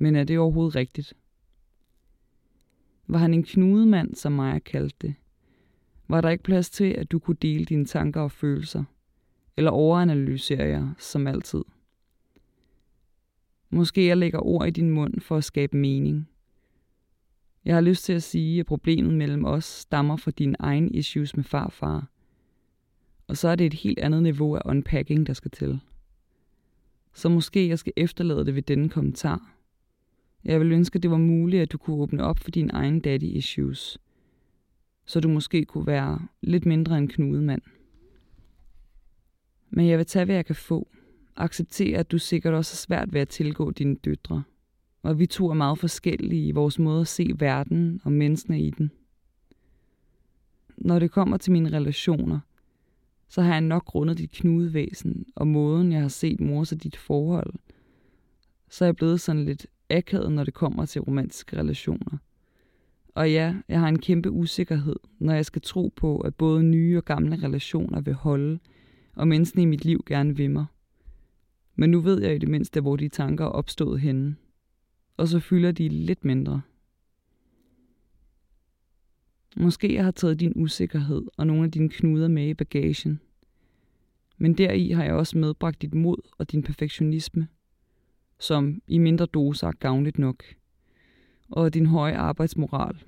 Men 0.00 0.16
er 0.16 0.24
det 0.24 0.38
overhovedet 0.38 0.76
rigtigt? 0.76 1.14
Var 3.06 3.18
han 3.18 3.34
en 3.34 3.42
knudemand, 3.42 4.14
som 4.14 4.32
Maja 4.32 4.58
kaldte 4.58 4.96
det? 5.06 5.14
Var 6.08 6.20
der 6.20 6.30
ikke 6.30 6.44
plads 6.44 6.70
til, 6.70 6.84
at 6.84 7.12
du 7.12 7.18
kunne 7.18 7.36
dele 7.42 7.64
dine 7.64 7.84
tanker 7.84 8.20
og 8.20 8.32
følelser? 8.32 8.84
Eller 9.56 9.70
overanalyserer 9.70 10.66
jeg, 10.66 10.88
som 10.98 11.26
altid? 11.26 11.64
Måske 13.70 14.06
jeg 14.06 14.16
lægger 14.16 14.46
ord 14.46 14.66
i 14.66 14.70
din 14.70 14.90
mund 14.90 15.20
for 15.20 15.36
at 15.36 15.44
skabe 15.44 15.76
mening. 15.76 16.28
Jeg 17.64 17.74
har 17.74 17.80
lyst 17.80 18.04
til 18.04 18.12
at 18.12 18.22
sige, 18.22 18.60
at 18.60 18.66
problemet 18.66 19.14
mellem 19.14 19.44
os 19.44 19.64
stammer 19.64 20.16
fra 20.16 20.30
dine 20.30 20.56
egne 20.58 20.90
issues 20.90 21.36
med 21.36 21.44
farfar. 21.44 22.08
Og 23.26 23.36
så 23.36 23.48
er 23.48 23.54
det 23.54 23.66
et 23.66 23.74
helt 23.74 23.98
andet 23.98 24.22
niveau 24.22 24.54
af 24.54 24.60
unpacking, 24.64 25.26
der 25.26 25.32
skal 25.32 25.50
til. 25.50 25.80
Så 27.14 27.28
måske 27.28 27.68
jeg 27.68 27.78
skal 27.78 27.92
efterlade 27.96 28.46
det 28.46 28.54
ved 28.54 28.62
denne 28.62 28.88
kommentar. 28.88 29.54
Jeg 30.44 30.60
vil 30.60 30.72
ønske, 30.72 30.96
at 30.96 31.02
det 31.02 31.10
var 31.10 31.16
muligt, 31.16 31.62
at 31.62 31.72
du 31.72 31.78
kunne 31.78 31.96
åbne 31.96 32.24
op 32.24 32.38
for 32.38 32.50
dine 32.50 32.72
egne 32.72 33.00
daddy 33.00 33.24
issues. 33.24 33.98
Så 35.06 35.20
du 35.20 35.28
måske 35.28 35.64
kunne 35.64 35.86
være 35.86 36.20
lidt 36.42 36.66
mindre 36.66 36.98
en 36.98 37.08
knudemand. 37.08 37.62
Men 39.76 39.88
jeg 39.88 39.98
vil 39.98 40.06
tage, 40.06 40.24
hvad 40.24 40.34
jeg 40.34 40.46
kan 40.46 40.54
få. 40.54 40.88
Acceptere, 41.36 41.98
at 41.98 42.10
du 42.10 42.18
sikkert 42.18 42.54
også 42.54 42.72
har 42.72 42.76
svært 42.76 43.12
ved 43.12 43.20
at 43.20 43.28
tilgå 43.28 43.70
dine 43.70 43.96
døtre– 43.96 44.42
og 45.04 45.18
vi 45.18 45.26
to 45.26 45.50
er 45.50 45.54
meget 45.54 45.78
forskellige 45.78 46.46
i 46.46 46.52
vores 46.52 46.78
måde 46.78 47.00
at 47.00 47.08
se 47.08 47.30
verden 47.38 48.00
og 48.04 48.12
menneskene 48.12 48.60
i 48.60 48.70
den. 48.70 48.90
Når 50.76 50.98
det 50.98 51.10
kommer 51.10 51.36
til 51.36 51.52
mine 51.52 51.72
relationer, 51.72 52.40
så 53.28 53.42
har 53.42 53.52
jeg 53.52 53.60
nok 53.60 53.84
grundet 53.84 54.18
dit 54.18 54.30
knudevæsen 54.30 55.26
og 55.36 55.46
måden, 55.46 55.92
jeg 55.92 56.00
har 56.00 56.08
set 56.08 56.40
mors 56.40 56.72
og 56.72 56.82
dit 56.82 56.96
forhold, 56.96 57.54
så 58.68 58.84
er 58.84 58.86
jeg 58.86 58.96
blevet 58.96 59.20
sådan 59.20 59.44
lidt 59.44 59.66
akavet, 59.90 60.32
når 60.32 60.44
det 60.44 60.54
kommer 60.54 60.86
til 60.86 61.00
romantiske 61.00 61.56
relationer. 61.56 62.18
Og 63.14 63.32
ja, 63.32 63.54
jeg 63.68 63.80
har 63.80 63.88
en 63.88 63.98
kæmpe 63.98 64.30
usikkerhed, 64.30 64.96
når 65.18 65.32
jeg 65.34 65.46
skal 65.46 65.62
tro 65.62 65.92
på, 65.96 66.18
at 66.18 66.34
både 66.34 66.62
nye 66.62 66.96
og 66.96 67.04
gamle 67.04 67.36
relationer 67.42 68.00
vil 68.00 68.14
holde, 68.14 68.58
og 69.14 69.28
menneskene 69.28 69.62
i 69.62 69.66
mit 69.66 69.84
liv 69.84 70.04
gerne 70.06 70.36
vil 70.36 70.50
mig. 70.50 70.66
Men 71.74 71.90
nu 71.90 72.00
ved 72.00 72.22
jeg 72.22 72.34
i 72.34 72.38
det 72.38 72.48
mindste, 72.48 72.80
hvor 72.80 72.96
de 72.96 73.08
tanker 73.08 73.44
er 73.44 73.48
opstået 73.48 74.00
henne 74.00 74.36
og 75.16 75.28
så 75.28 75.40
fylder 75.40 75.72
de 75.72 75.88
lidt 75.88 76.24
mindre. 76.24 76.62
Måske 79.56 79.94
jeg 79.94 80.04
har 80.04 80.10
taget 80.10 80.40
din 80.40 80.52
usikkerhed 80.56 81.22
og 81.36 81.46
nogle 81.46 81.64
af 81.64 81.70
dine 81.70 81.88
knuder 81.88 82.28
med 82.28 82.48
i 82.48 82.54
bagagen. 82.54 83.20
Men 84.38 84.58
deri 84.58 84.90
har 84.90 85.04
jeg 85.04 85.14
også 85.14 85.38
medbragt 85.38 85.82
dit 85.82 85.94
mod 85.94 86.16
og 86.38 86.52
din 86.52 86.62
perfektionisme, 86.62 87.48
som 88.38 88.82
i 88.86 88.98
mindre 88.98 89.26
doser 89.26 89.68
er 89.68 89.72
gavnligt 89.72 90.18
nok, 90.18 90.44
og 91.48 91.74
din 91.74 91.86
høje 91.86 92.16
arbejdsmoral. 92.16 93.04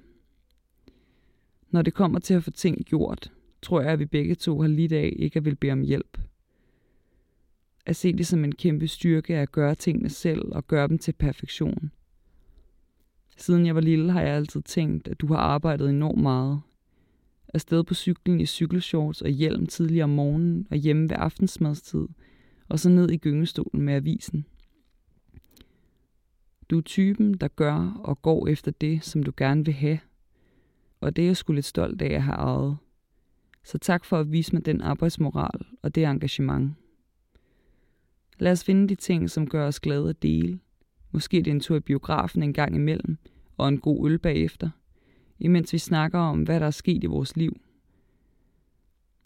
Når 1.71 1.83
det 1.83 1.95
kommer 1.95 2.19
til 2.19 2.35
at 2.35 2.45
få 2.45 2.51
ting 2.51 2.85
gjort, 2.85 3.33
tror 3.63 3.81
jeg, 3.81 3.93
at 3.93 3.99
vi 3.99 4.07
begge 4.07 4.35
to 4.35 4.61
har 4.61 4.69
lidt 4.69 4.93
af 4.93 5.13
ikke 5.17 5.37
at 5.37 5.45
vil 5.45 5.57
bede 5.57 5.73
om 5.73 5.83
hjælp. 5.83 6.19
At 7.87 7.97
se 7.97 8.13
det 8.13 8.27
som 8.27 8.45
en 8.45 8.55
kæmpe 8.55 8.89
styrke 8.89 9.37
at 9.37 9.53
gøre 9.53 9.75
tingene 9.75 10.09
selv 10.09 10.43
og 10.53 10.67
gøre 10.67 10.89
dem 10.89 10.99
til 10.99 11.13
perfektion. 11.13 11.91
Siden 13.37 13.67
jeg 13.67 13.75
var 13.75 13.81
lille 13.81 14.13
har 14.13 14.21
jeg 14.21 14.35
altid 14.35 14.63
tænkt, 14.63 15.09
at 15.09 15.21
du 15.21 15.27
har 15.27 15.37
arbejdet 15.37 15.91
enormt 15.91 16.23
meget. 16.23 16.61
Afsted 17.55 17.85
på 17.85 17.95
cyklen 17.95 18.41
i 18.41 18.47
cykelshorts 18.47 19.23
og 19.23 19.29
hjelm 19.29 19.67
tidligere 19.67 20.05
om 20.05 20.11
morgenen 20.11 20.67
og 20.71 20.77
hjemme 20.77 21.11
ved 21.11 21.17
aftensmadstid, 21.19 22.09
og 22.69 22.79
så 22.79 22.89
ned 22.89 23.11
i 23.11 23.17
gyngestolen 23.17 23.83
med 23.83 23.95
avisen. 23.95 24.47
Du 26.71 26.79
er 26.79 26.83
typen, 26.83 27.35
der 27.35 27.49
gør 27.49 28.01
og 28.05 28.23
går 28.23 28.49
efter 28.49 28.71
det, 28.71 29.05
som 29.05 29.23
du 29.23 29.33
gerne 29.37 29.65
vil 29.65 29.75
have. 29.75 29.99
Og 31.01 31.17
det 31.17 31.23
er 31.23 31.27
jeg 31.27 31.37
sgu 31.37 31.53
lidt 31.53 31.65
stolt 31.65 32.03
af 32.03 32.15
at 32.15 32.23
have 32.23 32.37
ejet. 32.37 32.77
Så 33.67 33.79
tak 33.79 34.05
for 34.05 34.19
at 34.19 34.33
vise 34.33 34.53
mig 34.53 34.67
den 34.67 34.81
arbejdsmoral 34.81 35.67
og 35.83 35.95
det 35.95 36.05
engagement. 36.05 36.75
Lad 38.39 38.53
os 38.53 38.65
finde 38.65 38.89
de 38.89 38.95
ting, 38.95 39.31
som 39.31 39.49
gør 39.49 39.67
os 39.67 39.81
glade 39.81 40.09
at 40.09 40.23
dele. 40.23 40.59
Måske 41.13 41.37
det 41.37 41.47
er 41.47 41.55
en 41.55 41.61
tur 41.61 41.77
i 41.77 41.81
biografen 41.81 42.43
en 42.43 42.53
gang 42.53 42.75
imellem, 42.75 43.17
og 43.57 43.69
en 43.69 43.79
god 43.79 44.11
øl 44.11 44.19
bagefter, 44.19 44.71
imens 45.39 45.73
vi 45.73 45.79
snakker 45.79 46.19
om, 46.19 46.43
hvad 46.43 46.61
der 46.61 46.67
er 46.67 46.71
sket 46.71 47.05
i 47.05 47.07
vores 47.07 47.37
liv. 47.37 47.57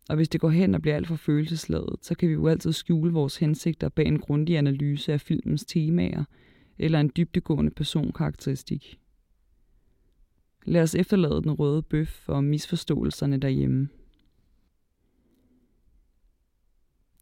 Og 0.09 0.17
hvis 0.17 0.29
det 0.29 0.41
går 0.41 0.51
hen 0.51 0.75
og 0.75 0.83
bliver 0.83 0.97
alt 0.97 1.07
for 1.07 1.17
følelsesladet, 1.17 1.97
så 2.03 2.15
kan 2.15 2.29
vi 2.29 2.35
jo 2.35 2.49
altid 2.49 2.73
skjule 2.73 3.13
vores 3.13 3.37
hensigter 3.37 3.89
bag 3.89 4.07
en 4.07 4.19
grundig 4.19 4.59
analyse 4.59 5.13
af 5.13 5.21
filmens 5.21 5.65
temaer 5.65 6.25
eller 6.79 7.01
en 7.01 7.13
dybdegående 7.17 7.71
personkarakteristik. 7.71 9.01
Lad 10.65 10.83
os 10.83 10.95
efterlade 10.95 11.43
den 11.43 11.53
røde 11.53 11.83
bøf 11.83 12.29
og 12.29 12.45
misforståelserne 12.45 13.37
derhjemme. 13.37 13.89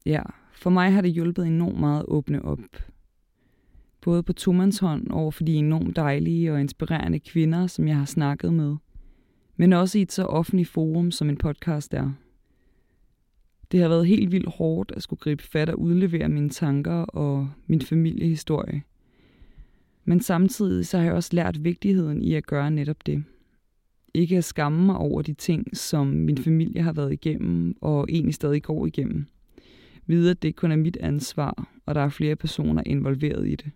Ja, 0.09 0.23
for 0.53 0.71
mig 0.71 0.93
har 0.93 1.01
det 1.01 1.13
hjulpet 1.13 1.47
enormt 1.47 1.81
meget 1.81 2.01
at 2.01 2.09
åbne 2.09 2.45
op. 2.45 2.59
Både 4.01 4.23
på 4.23 4.33
tomandshånd 4.33 5.11
over 5.11 5.31
for 5.31 5.45
de 5.45 5.55
enormt 5.55 5.97
dejlige 5.97 6.53
og 6.53 6.61
inspirerende 6.61 7.21
kvinder, 7.21 7.67
som 7.67 7.89
jeg 7.89 7.97
har 7.97 8.05
snakket 8.05 8.53
med, 8.53 8.77
men 9.57 9.73
også 9.73 9.99
i 9.99 10.03
et 10.03 10.13
så 10.13 10.25
offentligt 10.25 10.69
forum, 10.69 11.11
som 11.11 11.29
en 11.29 11.37
podcast 11.37 11.95
er. 11.95 12.13
Det 13.73 13.81
har 13.81 13.89
været 13.89 14.07
helt 14.07 14.33
vildt 14.33 14.49
hårdt 14.49 14.93
at 14.97 15.03
skulle 15.03 15.21
gribe 15.21 15.43
fat 15.43 15.71
og 15.71 15.79
udlevere 15.79 16.29
mine 16.29 16.51
tanker 16.51 17.03
og 17.03 17.51
min 17.67 17.83
familiehistorie. 17.83 18.83
Men 20.05 20.21
samtidig 20.21 20.87
så 20.87 20.99
har 20.99 21.05
jeg 21.05 21.15
også 21.15 21.31
lært 21.33 21.65
vigtigheden 21.65 22.23
i 22.23 22.35
at 22.35 22.47
gøre 22.47 22.71
netop 22.71 23.07
det. 23.07 23.25
Ikke 24.15 24.37
at 24.37 24.45
skamme 24.45 24.87
mig 24.87 24.97
over 24.97 25.23
de 25.23 25.35
ting, 25.35 25.77
som 25.77 26.07
min 26.07 26.39
familie 26.39 26.83
har 26.83 26.93
været 26.93 27.13
igennem 27.13 27.77
og 27.81 28.07
egentlig 28.09 28.35
stadig 28.35 28.63
går 28.63 28.87
igennem– 28.87 29.27
vide, 30.09 30.31
at 30.31 30.43
det 30.43 30.57
kun 30.57 30.73
er 30.73 30.77
mit 30.77 30.97
ansvar, 30.97 31.69
og 31.87 31.95
der 31.95 32.01
er 32.01 32.09
flere 32.09 32.37
personer 32.37 32.83
involveret 32.87 33.49
i 33.49 33.55
det. 33.55 33.71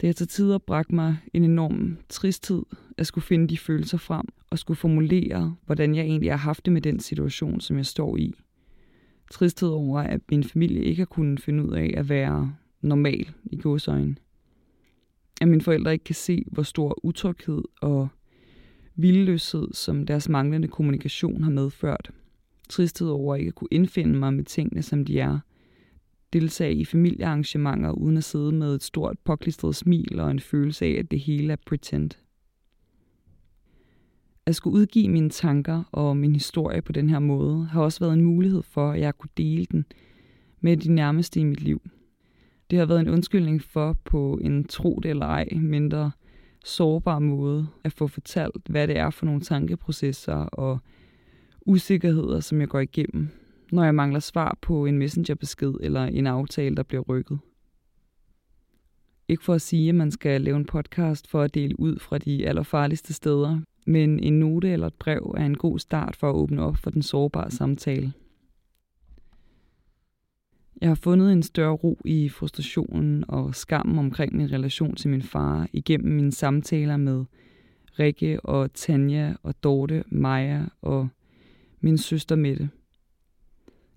Det 0.00 0.06
har 0.06 0.12
til 0.12 0.28
tider 0.28 0.58
bragt 0.58 0.92
mig 0.92 1.16
en 1.34 1.44
enorm 1.44 1.98
tristhed 2.08 2.62
at 2.98 3.06
skulle 3.06 3.24
finde 3.24 3.48
de 3.48 3.58
følelser 3.58 3.98
frem 3.98 4.26
og 4.50 4.58
skulle 4.58 4.78
formulere, 4.78 5.56
hvordan 5.66 5.94
jeg 5.94 6.04
egentlig 6.04 6.32
har 6.32 6.36
haft 6.36 6.64
det 6.64 6.72
med 6.72 6.80
den 6.80 7.00
situation, 7.00 7.60
som 7.60 7.76
jeg 7.76 7.86
står 7.86 8.16
i. 8.16 8.34
Tristhed 9.30 9.68
over, 9.68 10.00
at 10.00 10.20
min 10.30 10.44
familie 10.44 10.82
ikke 10.82 11.00
har 11.00 11.06
kunnet 11.06 11.40
finde 11.40 11.64
ud 11.64 11.72
af 11.72 11.94
at 11.96 12.08
være 12.08 12.54
normal 12.80 13.28
i 13.44 13.56
godsøjne. 13.56 14.16
At 15.40 15.48
mine 15.48 15.60
forældre 15.60 15.92
ikke 15.92 16.04
kan 16.04 16.14
se, 16.14 16.44
hvor 16.52 16.62
stor 16.62 17.04
utryghed 17.04 17.62
og 17.80 18.08
vildløshed, 18.96 19.68
som 19.72 20.06
deres 20.06 20.28
manglende 20.28 20.68
kommunikation 20.68 21.42
har 21.42 21.50
medført, 21.50 22.10
tristhed 22.68 23.08
over 23.08 23.36
ikke 23.36 23.48
at 23.48 23.54
kunne 23.54 23.68
indfinde 23.70 24.18
mig 24.18 24.34
med 24.34 24.44
tingene, 24.44 24.82
som 24.82 25.04
de 25.04 25.20
er. 25.20 25.38
Deltage 26.32 26.74
i 26.74 26.84
familiearrangementer 26.84 27.90
uden 27.90 28.16
at 28.16 28.24
sidde 28.24 28.52
med 28.52 28.74
et 28.74 28.82
stort 28.82 29.18
påklistret 29.24 29.76
smil 29.76 30.20
og 30.20 30.30
en 30.30 30.40
følelse 30.40 30.84
af, 30.84 30.90
at 30.98 31.10
det 31.10 31.20
hele 31.20 31.52
er 31.52 31.56
pretend. 31.66 32.10
At 34.46 34.54
skulle 34.54 34.74
udgive 34.74 35.08
mine 35.08 35.30
tanker 35.30 35.82
og 35.92 36.16
min 36.16 36.32
historie 36.32 36.82
på 36.82 36.92
den 36.92 37.08
her 37.08 37.18
måde, 37.18 37.64
har 37.64 37.82
også 37.82 38.00
været 38.00 38.12
en 38.12 38.24
mulighed 38.24 38.62
for, 38.62 38.90
at 38.90 39.00
jeg 39.00 39.18
kunne 39.18 39.30
dele 39.36 39.64
den 39.64 39.84
med 40.60 40.76
de 40.76 40.92
nærmeste 40.92 41.40
i 41.40 41.44
mit 41.44 41.60
liv. 41.60 41.82
Det 42.70 42.78
har 42.78 42.86
været 42.86 43.00
en 43.00 43.08
undskyldning 43.08 43.62
for 43.62 43.96
på 44.04 44.38
en 44.42 44.64
tro 44.64 45.00
eller 45.04 45.26
ej 45.26 45.48
mindre 45.52 46.10
sårbar 46.64 47.18
måde 47.18 47.68
at 47.84 47.92
få 47.92 48.06
fortalt, 48.06 48.68
hvad 48.68 48.88
det 48.88 48.98
er 48.98 49.10
for 49.10 49.26
nogle 49.26 49.40
tankeprocesser 49.40 50.34
og 50.34 50.78
usikkerheder, 51.68 52.40
som 52.40 52.60
jeg 52.60 52.68
går 52.68 52.80
igennem, 52.80 53.28
når 53.72 53.84
jeg 53.84 53.94
mangler 53.94 54.20
svar 54.20 54.58
på 54.62 54.86
en 54.86 54.98
messengerbesked 54.98 55.74
eller 55.80 56.04
en 56.04 56.26
aftale, 56.26 56.76
der 56.76 56.82
bliver 56.82 57.02
rykket. 57.02 57.38
Ikke 59.28 59.44
for 59.44 59.54
at 59.54 59.62
sige, 59.62 59.88
at 59.88 59.94
man 59.94 60.10
skal 60.10 60.40
lave 60.40 60.56
en 60.56 60.64
podcast 60.64 61.28
for 61.30 61.42
at 61.42 61.54
dele 61.54 61.80
ud 61.80 61.98
fra 61.98 62.18
de 62.18 62.48
allerfarligste 62.48 63.14
steder, 63.14 63.60
men 63.86 64.20
en 64.20 64.38
note 64.38 64.70
eller 64.70 64.86
et 64.86 64.94
brev 64.94 65.34
er 65.36 65.46
en 65.46 65.56
god 65.56 65.78
start 65.78 66.16
for 66.16 66.30
at 66.30 66.34
åbne 66.34 66.62
op 66.62 66.76
for 66.76 66.90
den 66.90 67.02
sårbare 67.02 67.50
samtale. 67.50 68.12
Jeg 70.80 70.88
har 70.88 70.94
fundet 70.94 71.32
en 71.32 71.42
større 71.42 71.74
ro 71.74 72.00
i 72.04 72.28
frustrationen 72.28 73.24
og 73.28 73.54
skammen 73.54 73.98
omkring 73.98 74.36
min 74.36 74.52
relation 74.52 74.96
til 74.96 75.10
min 75.10 75.22
far 75.22 75.68
igennem 75.72 76.14
mine 76.14 76.32
samtaler 76.32 76.96
med 76.96 77.24
Rikke 77.98 78.40
og 78.40 78.72
Tanja 78.74 79.34
og 79.42 79.54
Dorte, 79.62 80.04
Maja 80.06 80.64
og 80.82 81.08
min 81.80 81.98
søster 81.98 82.36
Mette. 82.36 82.70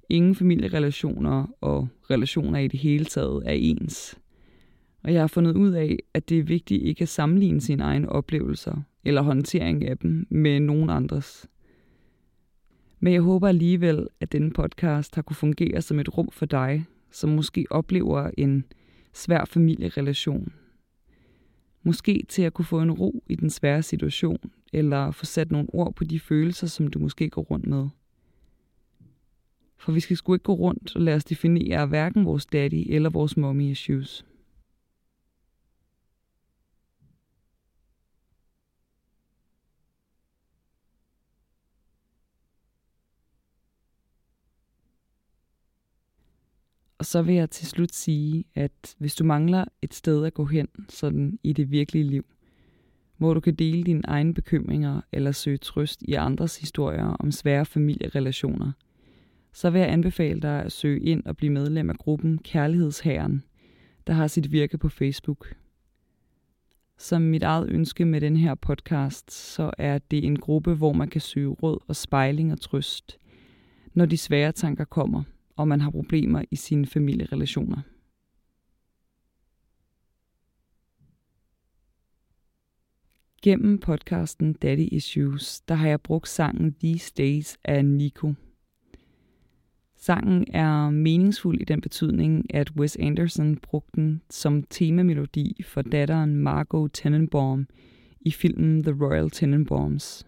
Ingen 0.09 0.35
familierelationer 0.35 1.55
og 1.61 1.87
relationer 2.09 2.59
i 2.59 2.67
det 2.67 2.79
hele 2.79 3.05
taget 3.05 3.43
er 3.45 3.51
ens. 3.51 4.19
Og 5.03 5.13
jeg 5.13 5.21
har 5.21 5.27
fundet 5.27 5.55
ud 5.55 5.71
af, 5.71 5.97
at 6.13 6.29
det 6.29 6.39
er 6.39 6.43
vigtigt 6.43 6.83
ikke 6.83 7.01
at 7.01 7.09
sammenligne 7.09 7.61
sine 7.61 7.83
egne 7.83 8.09
oplevelser 8.09 8.81
eller 9.03 9.21
håndtering 9.21 9.87
af 9.87 9.97
dem 9.97 10.27
med 10.29 10.59
nogen 10.59 10.89
andres. 10.89 11.47
Men 12.99 13.13
jeg 13.13 13.21
håber 13.21 13.47
alligevel, 13.47 14.07
at 14.19 14.31
denne 14.31 14.51
podcast 14.51 15.15
har 15.15 15.21
kunne 15.21 15.35
fungere 15.35 15.81
som 15.81 15.99
et 15.99 16.17
rum 16.17 16.29
for 16.31 16.45
dig, 16.45 16.85
som 17.11 17.29
måske 17.29 17.65
oplever 17.69 18.31
en 18.37 18.65
svær 19.13 19.45
familierelation. 19.45 20.53
Måske 21.83 22.25
til 22.29 22.41
at 22.41 22.53
kunne 22.53 22.65
få 22.65 22.81
en 22.81 22.91
ro 22.91 23.23
i 23.29 23.35
den 23.35 23.49
svære 23.49 23.83
situation, 23.83 24.51
eller 24.73 25.11
få 25.11 25.25
sat 25.25 25.51
nogle 25.51 25.69
ord 25.73 25.95
på 25.95 26.03
de 26.03 26.19
følelser, 26.19 26.67
som 26.67 26.87
du 26.87 26.99
måske 26.99 27.29
går 27.29 27.41
rundt 27.41 27.67
med. 27.67 27.89
For 29.77 29.91
vi 29.91 29.99
skal 29.99 30.17
sgu 30.17 30.33
ikke 30.33 30.43
gå 30.43 30.53
rundt 30.53 30.95
og 30.95 31.01
lade 31.01 31.15
os 31.15 31.23
definere 31.23 31.85
hverken 31.85 32.25
vores 32.25 32.45
daddy 32.45 32.85
eller 32.89 33.09
vores 33.09 33.37
mommy 33.37 33.71
issues. 33.71 34.25
Og 46.97 47.05
så 47.05 47.21
vil 47.21 47.35
jeg 47.35 47.49
til 47.49 47.67
slut 47.67 47.93
sige, 47.93 48.43
at 48.55 48.95
hvis 48.97 49.15
du 49.15 49.23
mangler 49.23 49.65
et 49.81 49.93
sted 49.93 50.25
at 50.25 50.33
gå 50.33 50.45
hen 50.45 50.67
sådan 50.89 51.39
i 51.43 51.53
det 51.53 51.71
virkelige 51.71 52.03
liv, 52.03 52.25
hvor 53.21 53.33
du 53.33 53.39
kan 53.39 53.55
dele 53.55 53.83
dine 53.83 54.01
egne 54.03 54.33
bekymringer 54.33 55.01
eller 55.11 55.31
søge 55.31 55.57
trøst 55.57 56.01
i 56.01 56.13
andres 56.13 56.57
historier 56.57 57.05
om 57.05 57.31
svære 57.31 57.65
familierelationer, 57.65 58.71
så 59.53 59.69
vil 59.69 59.79
jeg 59.79 59.91
anbefale 59.91 60.41
dig 60.41 60.63
at 60.63 60.71
søge 60.71 60.99
ind 60.99 61.25
og 61.25 61.37
blive 61.37 61.51
medlem 61.51 61.89
af 61.89 61.97
gruppen 61.97 62.37
Kærlighedsherren, 62.37 63.43
der 64.07 64.13
har 64.13 64.27
sit 64.27 64.51
virke 64.51 64.77
på 64.77 64.89
Facebook. 64.89 65.53
Som 66.97 67.21
mit 67.21 67.43
eget 67.43 67.69
ønske 67.69 68.05
med 68.05 68.21
den 68.21 68.37
her 68.37 68.55
podcast, 68.55 69.31
så 69.31 69.71
er 69.77 69.97
det 69.97 70.25
en 70.25 70.39
gruppe, 70.39 70.73
hvor 70.73 70.93
man 70.93 71.07
kan 71.07 71.21
søge 71.21 71.49
råd 71.49 71.79
og 71.87 71.95
spejling 71.95 72.51
og 72.51 72.61
trøst, 72.61 73.17
når 73.93 74.05
de 74.05 74.17
svære 74.17 74.51
tanker 74.51 74.85
kommer, 74.85 75.23
og 75.55 75.67
man 75.67 75.81
har 75.81 75.91
problemer 75.91 76.43
i 76.51 76.55
sine 76.55 76.85
familierelationer. 76.85 77.81
Gennem 83.43 83.77
podcasten 83.77 84.53
Daddy 84.53 84.87
Issues, 84.91 85.61
der 85.61 85.75
har 85.75 85.87
jeg 85.87 86.01
brugt 86.01 86.27
sangen 86.27 86.75
These 86.83 87.13
Days 87.17 87.57
af 87.63 87.85
Nico. 87.85 88.33
Sangen 89.97 90.45
er 90.53 90.89
meningsfuld 90.89 91.61
i 91.61 91.63
den 91.63 91.81
betydning, 91.81 92.55
at 92.55 92.71
Wes 92.77 92.97
Anderson 92.99 93.57
brugte 93.57 94.01
den 94.01 94.21
som 94.29 94.63
temamelodi 94.63 95.63
for 95.65 95.81
datteren 95.81 96.35
Margot 96.35 96.91
Tenenbaum 96.93 97.67
i 98.21 98.31
filmen 98.31 98.83
The 98.83 98.93
Royal 99.01 99.29
Tenenbaums. 99.29 100.27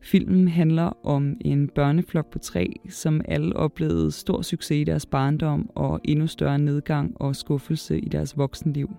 Filmen 0.00 0.48
handler 0.48 1.06
om 1.06 1.36
en 1.40 1.68
børneflok 1.68 2.30
på 2.30 2.38
tre, 2.38 2.72
som 2.88 3.20
alle 3.28 3.56
oplevede 3.56 4.12
stor 4.12 4.42
succes 4.42 4.80
i 4.80 4.84
deres 4.84 5.06
barndom 5.06 5.70
og 5.74 6.00
endnu 6.04 6.26
større 6.26 6.58
nedgang 6.58 7.20
og 7.20 7.36
skuffelse 7.36 8.00
i 8.00 8.08
deres 8.08 8.36
voksenliv. 8.36 8.90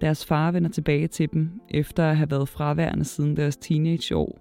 Deres 0.00 0.26
far 0.26 0.50
vender 0.50 0.70
tilbage 0.70 1.08
til 1.08 1.32
dem, 1.32 1.60
efter 1.68 2.04
at 2.04 2.16
have 2.16 2.30
været 2.30 2.48
fraværende 2.48 3.04
siden 3.04 3.36
deres 3.36 3.56
teenageår, 3.56 4.38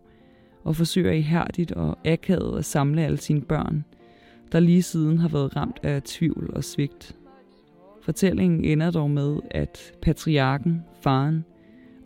og 0.63 0.75
forsøger 0.75 1.11
ihærdigt 1.11 1.71
og 1.71 1.97
akavet 2.05 2.57
at 2.57 2.65
samle 2.65 3.01
alle 3.01 3.17
sine 3.17 3.41
børn, 3.41 3.85
der 4.51 4.59
lige 4.59 4.83
siden 4.83 5.17
har 5.17 5.27
været 5.27 5.55
ramt 5.55 5.79
af 5.83 6.01
tvivl 6.03 6.51
og 6.55 6.63
svigt. 6.63 7.15
Fortællingen 8.01 8.65
ender 8.65 8.91
dog 8.91 9.11
med, 9.11 9.39
at 9.51 9.93
patriarken, 10.01 10.83
faren, 11.01 11.45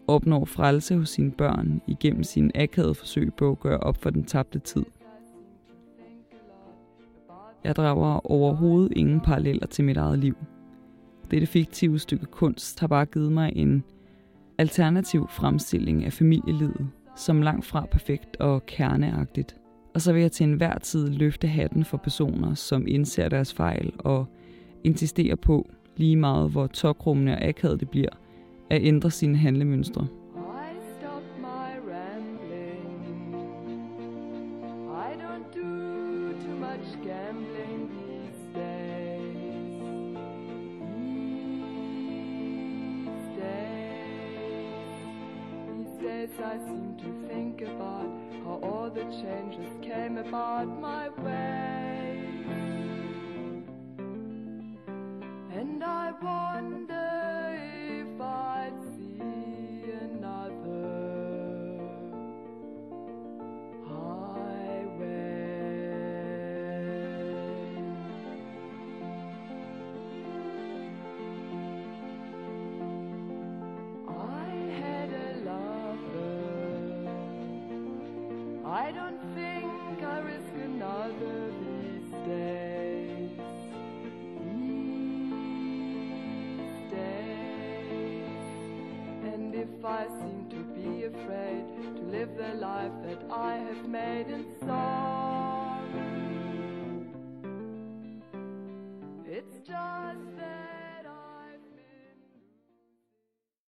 opnår 0.07 0.45
frelse 0.45 0.97
hos 0.97 1.09
sine 1.09 1.31
børn 1.31 1.81
igennem 1.87 2.23
sin 2.23 2.51
akavede 2.55 2.95
forsøg 2.95 3.33
på 3.33 3.51
at 3.51 3.59
gøre 3.59 3.79
op 3.79 3.97
for 4.01 4.09
den 4.09 4.23
tabte 4.23 4.59
tid. 4.59 4.85
Jeg 7.63 7.75
drager 7.75 8.31
overhovedet 8.31 8.93
ingen 8.95 9.19
paralleller 9.19 9.67
til 9.67 9.85
mit 9.85 9.97
eget 9.97 10.19
liv. 10.19 10.35
Dette 11.33 11.47
fiktive 11.47 11.99
stykke 11.99 12.25
kunst 12.25 12.79
har 12.79 12.87
bare 12.87 13.05
givet 13.05 13.31
mig 13.31 13.53
en 13.55 13.83
alternativ 14.57 15.27
fremstilling 15.29 16.05
af 16.05 16.13
familielivet, 16.13 16.87
som 17.15 17.41
langt 17.41 17.65
fra 17.65 17.85
perfekt 17.91 18.37
og 18.39 18.65
kerneagtigt. 18.65 19.55
Og 19.93 20.01
så 20.01 20.13
vil 20.13 20.21
jeg 20.21 20.31
til 20.31 20.43
enhver 20.43 20.79
tid 20.79 21.09
løfte 21.09 21.47
hatten 21.47 21.85
for 21.85 21.97
personer, 21.97 22.53
som 22.53 22.87
indser 22.87 23.29
deres 23.29 23.53
fejl 23.53 23.93
og 23.99 24.25
insisterer 24.83 25.35
på, 25.35 25.69
lige 25.97 26.15
meget 26.15 26.51
hvor 26.51 26.67
tokrummende 26.67 27.31
og 27.31 27.41
akavet 27.41 27.79
det 27.79 27.89
bliver, 27.89 28.09
at 28.69 28.83
ændre 28.83 29.11
sine 29.11 29.37
handlemønstre. 29.37 30.07